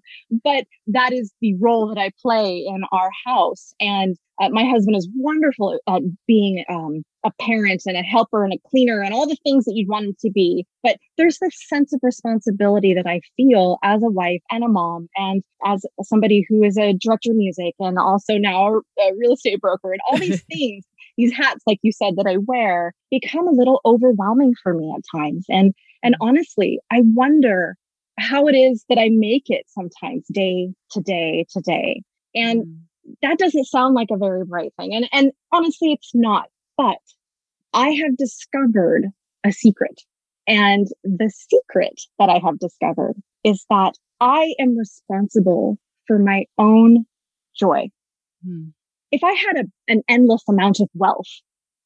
but 0.44 0.66
that 0.88 1.14
is 1.14 1.34
the 1.42 1.56
role 1.60 1.88
that 1.88 1.98
I 1.98 2.12
play 2.22 2.66
in 2.68 2.82
our 2.92 3.10
house. 3.26 3.74
And 3.80 4.16
uh, 4.44 4.50
my 4.50 4.66
husband 4.66 4.96
is 4.96 5.08
wonderful 5.16 5.80
at 5.88 6.02
being 6.28 6.64
um, 6.70 7.04
a 7.24 7.32
parent 7.40 7.84
and 7.86 7.96
a 7.96 8.02
helper 8.02 8.44
and 8.44 8.54
a 8.54 8.70
cleaner 8.70 9.02
and 9.02 9.14
all 9.14 9.28
the 9.28 9.38
things 9.44 9.66
that 9.66 9.74
you'd 9.76 9.88
want 9.88 10.06
him 10.06 10.16
to 10.20 10.32
be. 10.32 10.66
But 10.82 10.98
there's 11.18 11.40
this 11.40 11.56
sense 11.68 11.94
of 11.94 12.02
responsibility 12.04 12.94
that 12.94 13.08
I 13.08 13.22
feel 13.38 13.78
as 13.84 14.04
a 14.04 14.10
wife 14.10 14.42
and 14.52 14.64
a 14.64 14.68
mom 14.68 15.08
and 15.16 15.44
as 15.66 15.86
somebody 16.02 16.46
who 16.50 16.64
is 16.64 16.78
a 16.78 16.94
director 16.94 17.32
of 17.32 17.38
music 17.38 17.74
and 17.80 17.98
also 17.98 18.38
now 18.38 18.82
a, 19.00 19.12
real 19.18 19.34
estate 19.34 19.62
broker 19.62 19.94
and 19.94 20.02
all 20.10 20.18
these 20.18 20.44
things. 20.52 20.86
These 21.18 21.34
hats, 21.34 21.64
like 21.68 21.80
you 21.84 21.92
said, 21.92 22.16
that 22.18 22.26
I 22.28 22.38
wear 22.38 22.94
become 23.12 23.48
a 23.48 23.52
little 23.52 23.82
overwhelming 23.86 24.54
for 24.62 24.74
me 24.74 24.94
at 24.96 25.04
times. 25.16 25.46
And 25.48 25.74
and 26.02 26.16
honestly, 26.20 26.80
I 26.92 27.02
wonder 27.14 27.78
how 28.18 28.48
it 28.48 28.56
is 28.56 28.84
that 28.90 28.98
I 28.98 29.10
make 29.12 29.44
it 29.48 29.66
sometimes 29.68 30.26
day 30.32 30.74
to 30.92 31.02
day 31.02 31.46
to 31.52 31.62
day. 31.62 32.02
And 32.36 32.64
mm 32.64 32.80
that 33.22 33.38
doesn't 33.38 33.66
sound 33.66 33.96
like 33.96 34.10
a 34.12 34.18
very 34.18 34.46
bright 34.46 34.74
thing. 34.78 34.94
And, 34.94 35.08
and 35.12 35.32
honestly, 35.52 35.92
it's 35.92 36.12
not. 36.14 36.46
But 36.78 36.98
I 37.74 37.90
have 37.90 38.18
discovered 38.18 39.06
a 39.44 39.52
secret. 39.52 40.02
And 40.48 40.88
the 41.04 41.30
secret 41.30 42.02
that 42.20 42.30
I 42.30 42.40
have 42.46 42.60
discovered 42.60 43.16
is 43.44 43.66
that 43.70 43.94
I 44.20 44.54
am 44.60 44.78
responsible 44.78 45.78
for 46.08 46.20
my 46.20 46.46
own 46.58 47.06
joy. 47.58 47.90
Hmm. 48.46 48.70
If 49.12 49.24
I 49.24 49.32
had 49.32 49.66
a, 49.66 49.92
an 49.92 50.02
endless 50.10 50.44
amount 50.50 50.80
of 50.80 50.90
wealth, 50.96 51.28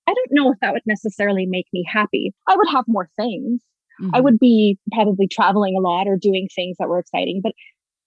I 0.07 0.13
don't 0.13 0.31
know 0.31 0.51
if 0.51 0.59
that 0.61 0.73
would 0.73 0.83
necessarily 0.85 1.45
make 1.45 1.67
me 1.73 1.85
happy. 1.87 2.33
I 2.47 2.55
would 2.55 2.69
have 2.71 2.85
more 2.87 3.09
things. 3.19 3.61
Mm-hmm. 4.01 4.15
I 4.15 4.21
would 4.21 4.39
be 4.39 4.77
probably 4.93 5.27
traveling 5.27 5.75
a 5.77 5.81
lot 5.81 6.07
or 6.07 6.17
doing 6.19 6.47
things 6.55 6.77
that 6.79 6.87
were 6.87 6.99
exciting. 6.99 7.41
But 7.43 7.53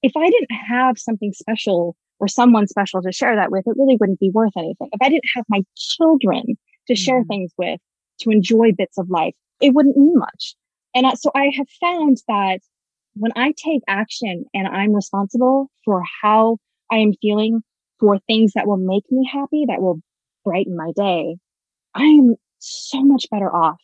if 0.02 0.12
I 0.16 0.30
didn't 0.30 0.56
have 0.68 0.98
something 0.98 1.32
special 1.32 1.96
or 2.20 2.28
someone 2.28 2.66
special 2.66 3.02
to 3.02 3.12
share 3.12 3.34
that 3.34 3.50
with, 3.50 3.66
it 3.66 3.74
really 3.76 3.96
wouldn't 3.98 4.20
be 4.20 4.30
worth 4.32 4.52
anything. 4.56 4.88
If 4.92 5.02
I 5.02 5.08
didn't 5.08 5.30
have 5.34 5.44
my 5.48 5.62
children 5.76 6.56
to 6.86 6.94
share 6.94 7.20
mm-hmm. 7.20 7.28
things 7.28 7.52
with, 7.58 7.80
to 8.20 8.30
enjoy 8.30 8.72
bits 8.76 8.98
of 8.98 9.10
life, 9.10 9.34
it 9.60 9.74
wouldn't 9.74 9.96
mean 9.96 10.16
much. 10.16 10.54
And 10.94 11.06
so 11.18 11.30
I 11.34 11.50
have 11.56 11.68
found 11.80 12.18
that 12.28 12.60
when 13.14 13.32
I 13.36 13.52
take 13.56 13.82
action 13.88 14.44
and 14.54 14.68
I'm 14.68 14.94
responsible 14.94 15.70
for 15.84 16.02
how 16.22 16.58
I 16.90 16.96
am 16.96 17.14
feeling 17.20 17.62
for 17.98 18.18
things 18.26 18.52
that 18.54 18.66
will 18.66 18.76
make 18.76 19.04
me 19.10 19.28
happy, 19.30 19.64
that 19.68 19.80
will 19.80 20.00
brighten 20.44 20.76
my 20.76 20.92
day, 20.96 21.36
I 21.94 22.04
am 22.04 22.36
so 22.58 23.02
much 23.02 23.26
better 23.30 23.54
off 23.54 23.80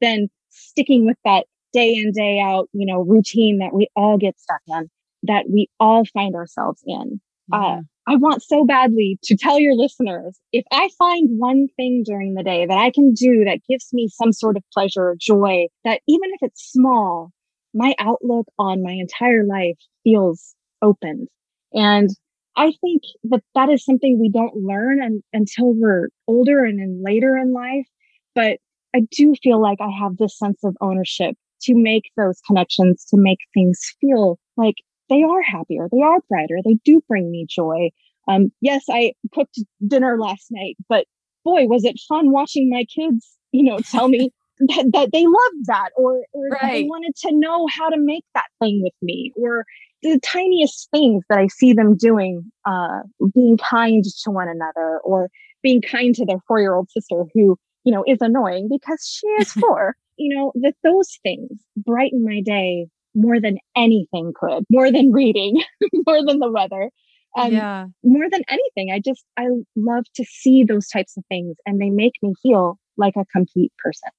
than 0.00 0.28
sticking 0.50 1.06
with 1.06 1.16
that 1.24 1.46
day 1.72 1.94
in, 1.94 2.12
day 2.12 2.40
out, 2.40 2.68
you 2.72 2.86
know, 2.86 3.00
routine 3.00 3.58
that 3.58 3.72
we 3.72 3.88
all 3.94 4.18
get 4.18 4.38
stuck 4.38 4.60
in, 4.68 4.90
that 5.24 5.46
we 5.48 5.68
all 5.78 6.04
find 6.04 6.34
ourselves 6.34 6.82
in. 6.86 7.20
Uh, 7.52 7.80
I 8.06 8.16
want 8.16 8.42
so 8.42 8.64
badly 8.64 9.18
to 9.24 9.36
tell 9.36 9.60
your 9.60 9.74
listeners 9.74 10.38
if 10.52 10.64
I 10.72 10.88
find 10.98 11.28
one 11.38 11.68
thing 11.76 12.02
during 12.04 12.34
the 12.34 12.42
day 12.42 12.66
that 12.66 12.78
I 12.78 12.90
can 12.90 13.12
do 13.12 13.44
that 13.44 13.60
gives 13.68 13.88
me 13.92 14.08
some 14.08 14.32
sort 14.32 14.56
of 14.56 14.64
pleasure 14.72 15.10
or 15.10 15.16
joy, 15.20 15.66
that 15.84 16.00
even 16.08 16.30
if 16.32 16.42
it's 16.42 16.72
small, 16.72 17.30
my 17.74 17.94
outlook 17.98 18.46
on 18.58 18.82
my 18.82 18.92
entire 18.92 19.44
life 19.44 19.78
feels 20.02 20.54
opened. 20.82 21.28
And 21.72 22.10
I 22.56 22.72
think 22.80 23.02
that 23.24 23.42
that 23.54 23.68
is 23.68 23.84
something 23.84 24.18
we 24.18 24.30
don't 24.30 24.56
learn 24.56 25.02
and, 25.02 25.22
until 25.32 25.72
we're 25.74 26.08
older 26.26 26.64
and 26.64 26.80
then 26.80 27.02
later 27.04 27.36
in 27.36 27.52
life. 27.52 27.86
But 28.34 28.58
I 28.94 29.02
do 29.12 29.34
feel 29.42 29.62
like 29.62 29.78
I 29.80 29.90
have 30.02 30.16
this 30.16 30.36
sense 30.36 30.58
of 30.64 30.76
ownership 30.80 31.36
to 31.62 31.74
make 31.74 32.10
those 32.16 32.40
connections, 32.46 33.04
to 33.10 33.16
make 33.16 33.38
things 33.54 33.80
feel 34.00 34.38
like 34.56 34.76
they 35.10 35.22
are 35.22 35.42
happier, 35.42 35.88
they 35.92 36.02
are 36.02 36.20
brighter, 36.28 36.58
they 36.64 36.78
do 36.84 37.02
bring 37.08 37.30
me 37.30 37.46
joy. 37.48 37.90
Um, 38.28 38.50
yes, 38.60 38.84
I 38.88 39.12
cooked 39.34 39.58
dinner 39.86 40.18
last 40.18 40.46
night, 40.50 40.76
but 40.88 41.06
boy, 41.44 41.66
was 41.66 41.84
it 41.84 41.96
fun 42.08 42.32
watching 42.32 42.70
my 42.70 42.84
kids, 42.84 43.36
you 43.52 43.64
know, 43.64 43.78
tell 43.78 44.08
me 44.08 44.30
that, 44.60 44.90
that 44.92 45.10
they 45.12 45.26
loved 45.26 45.66
that 45.66 45.90
or, 45.96 46.22
or 46.32 46.48
right. 46.48 46.72
they 46.72 46.82
wanted 46.84 47.14
to 47.16 47.32
know 47.32 47.66
how 47.66 47.90
to 47.90 47.96
make 47.98 48.24
that 48.34 48.46
thing 48.60 48.80
with 48.82 48.94
me 49.02 49.32
or 49.36 49.64
the 50.02 50.18
tiniest 50.20 50.88
things 50.90 51.24
that 51.28 51.38
I 51.38 51.48
see 51.48 51.72
them 51.72 51.96
doing, 51.96 52.50
uh, 52.64 53.00
being 53.34 53.58
kind 53.58 54.02
to 54.24 54.30
one 54.30 54.48
another 54.48 55.00
or 55.04 55.28
being 55.62 55.82
kind 55.82 56.14
to 56.14 56.24
their 56.24 56.40
four 56.46 56.60
year 56.60 56.74
old 56.74 56.90
sister 56.90 57.24
who, 57.34 57.58
you 57.84 57.92
know, 57.92 58.04
is 58.06 58.18
annoying 58.22 58.68
because 58.70 59.04
she 59.04 59.26
is 59.42 59.52
four 59.52 59.96
you 60.20 60.36
know, 60.36 60.52
that 60.56 60.74
those 60.84 61.18
things 61.22 61.50
brighten 61.78 62.22
my 62.22 62.42
day 62.42 62.86
more 63.14 63.40
than 63.40 63.58
anything 63.76 64.32
could, 64.34 64.64
more 64.70 64.90
than 64.90 65.12
reading, 65.12 65.62
more 66.06 66.24
than 66.24 66.38
the 66.38 66.50
weather. 66.50 66.90
Um, 67.36 67.52
yeah. 67.52 67.86
More 68.02 68.28
than 68.30 68.42
anything, 68.48 68.90
I 68.92 68.98
just, 68.98 69.24
I 69.36 69.46
love 69.76 70.04
to 70.16 70.24
see 70.24 70.64
those 70.64 70.88
types 70.88 71.16
of 71.16 71.24
things 71.28 71.56
and 71.64 71.80
they 71.80 71.90
make 71.90 72.14
me 72.22 72.34
feel 72.42 72.78
like 72.96 73.14
a 73.16 73.24
complete 73.26 73.72
person. 73.82 74.10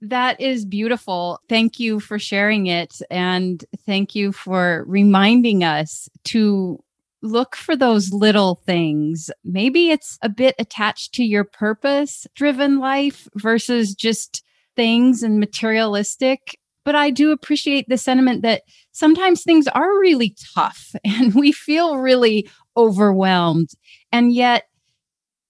That 0.00 0.40
is 0.40 0.64
beautiful. 0.64 1.40
Thank 1.48 1.78
you 1.78 2.00
for 2.00 2.18
sharing 2.18 2.66
it. 2.66 3.00
And 3.10 3.64
thank 3.86 4.14
you 4.16 4.32
for 4.32 4.84
reminding 4.88 5.62
us 5.62 6.08
to 6.24 6.82
look 7.22 7.54
for 7.54 7.76
those 7.76 8.12
little 8.12 8.56
things. 8.66 9.30
Maybe 9.44 9.90
it's 9.90 10.18
a 10.22 10.28
bit 10.28 10.56
attached 10.58 11.14
to 11.14 11.24
your 11.24 11.44
purpose 11.44 12.26
driven 12.34 12.80
life 12.80 13.28
versus 13.36 13.94
just 13.94 14.42
things 14.74 15.22
and 15.22 15.38
materialistic. 15.38 16.58
But 16.84 16.94
I 16.94 17.10
do 17.10 17.30
appreciate 17.30 17.88
the 17.88 17.98
sentiment 17.98 18.42
that 18.42 18.62
sometimes 18.90 19.42
things 19.42 19.68
are 19.68 19.98
really 20.00 20.34
tough 20.54 20.94
and 21.04 21.34
we 21.34 21.52
feel 21.52 21.98
really 21.98 22.48
overwhelmed. 22.76 23.70
And 24.10 24.32
yet 24.32 24.64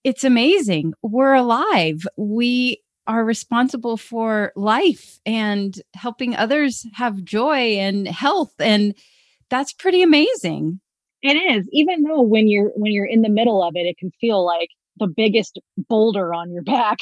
it's 0.03 0.23
amazing. 0.23 0.93
We're 1.01 1.33
alive. 1.33 2.05
We 2.17 2.81
are 3.07 3.25
responsible 3.25 3.97
for 3.97 4.51
life 4.55 5.19
and 5.25 5.75
helping 5.93 6.35
others 6.35 6.85
have 6.93 7.23
joy 7.23 7.77
and 7.77 8.07
health. 8.07 8.53
And 8.59 8.95
that's 9.49 9.73
pretty 9.73 10.01
amazing. 10.01 10.79
It 11.21 11.35
is, 11.35 11.67
even 11.71 12.03
though 12.03 12.21
when 12.21 12.49
you're 12.49 12.71
when 12.75 12.91
you're 12.91 13.05
in 13.05 13.21
the 13.21 13.29
middle 13.29 13.63
of 13.63 13.75
it, 13.75 13.85
it 13.85 13.97
can 13.97 14.11
feel 14.19 14.45
like 14.45 14.69
the 14.97 15.07
biggest 15.07 15.59
boulder 15.89 16.33
on 16.33 16.51
your 16.51 16.63
back. 16.63 16.99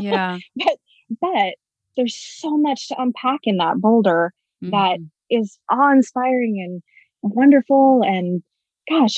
Yeah. 0.00 0.38
but 0.56 0.76
but 1.20 1.54
there's 1.98 2.16
so 2.16 2.56
much 2.56 2.88
to 2.88 2.96
unpack 2.98 3.40
in 3.42 3.58
that 3.58 3.78
boulder 3.78 4.32
mm-hmm. 4.64 4.70
that 4.70 4.98
is 5.28 5.58
awe-inspiring 5.70 6.62
and 6.64 7.34
wonderful. 7.34 8.02
And 8.06 8.42
gosh, 8.88 9.16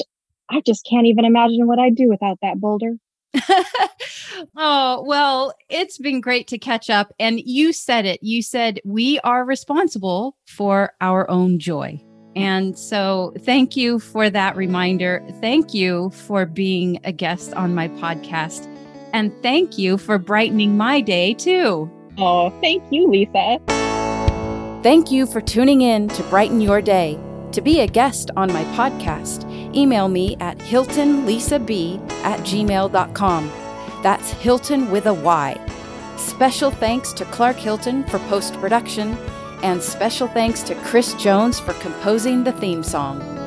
I 0.50 0.62
just 0.66 0.84
can't 0.88 1.06
even 1.06 1.24
imagine 1.24 1.66
what 1.66 1.78
I'd 1.78 1.94
do 1.94 2.08
without 2.08 2.38
that 2.42 2.58
boulder. 2.58 2.96
oh, 4.56 5.04
well, 5.06 5.54
it's 5.68 5.98
been 5.98 6.20
great 6.20 6.48
to 6.48 6.58
catch 6.58 6.90
up. 6.90 7.12
And 7.20 7.38
you 7.40 7.72
said 7.72 8.06
it. 8.06 8.20
You 8.22 8.42
said 8.42 8.80
we 8.84 9.20
are 9.20 9.44
responsible 9.44 10.36
for 10.46 10.94
our 11.00 11.30
own 11.30 11.58
joy. 11.60 12.02
And 12.34 12.78
so, 12.78 13.34
thank 13.40 13.76
you 13.76 13.98
for 13.98 14.30
that 14.30 14.56
reminder. 14.56 15.24
Thank 15.40 15.74
you 15.74 16.10
for 16.10 16.46
being 16.46 17.00
a 17.02 17.10
guest 17.10 17.52
on 17.54 17.74
my 17.74 17.88
podcast. 17.88 18.66
And 19.12 19.32
thank 19.42 19.76
you 19.78 19.98
for 19.98 20.16
brightening 20.16 20.76
my 20.76 21.00
day, 21.00 21.34
too. 21.34 21.90
Oh, 22.18 22.50
thank 22.60 22.82
you, 22.90 23.08
Lisa. 23.08 23.58
Thank 24.82 25.10
you 25.10 25.26
for 25.26 25.40
tuning 25.40 25.82
in 25.82 26.08
to 26.08 26.22
Brighten 26.24 26.60
Your 26.60 26.80
Day. 26.80 27.18
To 27.52 27.60
be 27.60 27.80
a 27.80 27.86
guest 27.86 28.30
on 28.36 28.52
my 28.52 28.64
podcast, 28.76 29.44
email 29.74 30.08
me 30.08 30.36
at 30.40 30.56
hyltonlisab 30.58 32.08
at 32.22 32.40
gmail.com. 32.40 33.50
That's 34.02 34.30
Hylton 34.30 34.90
with 34.90 35.06
a 35.06 35.14
Y. 35.14 35.58
Special 36.16 36.70
thanks 36.70 37.12
to 37.14 37.24
Clark 37.26 37.56
Hylton 37.56 38.04
for 38.04 38.18
post 38.20 38.54
production, 38.54 39.16
and 39.62 39.82
special 39.82 40.28
thanks 40.28 40.62
to 40.62 40.74
Chris 40.76 41.14
Jones 41.14 41.60
for 41.60 41.74
composing 41.74 42.44
the 42.44 42.52
theme 42.52 42.82
song. 42.82 43.39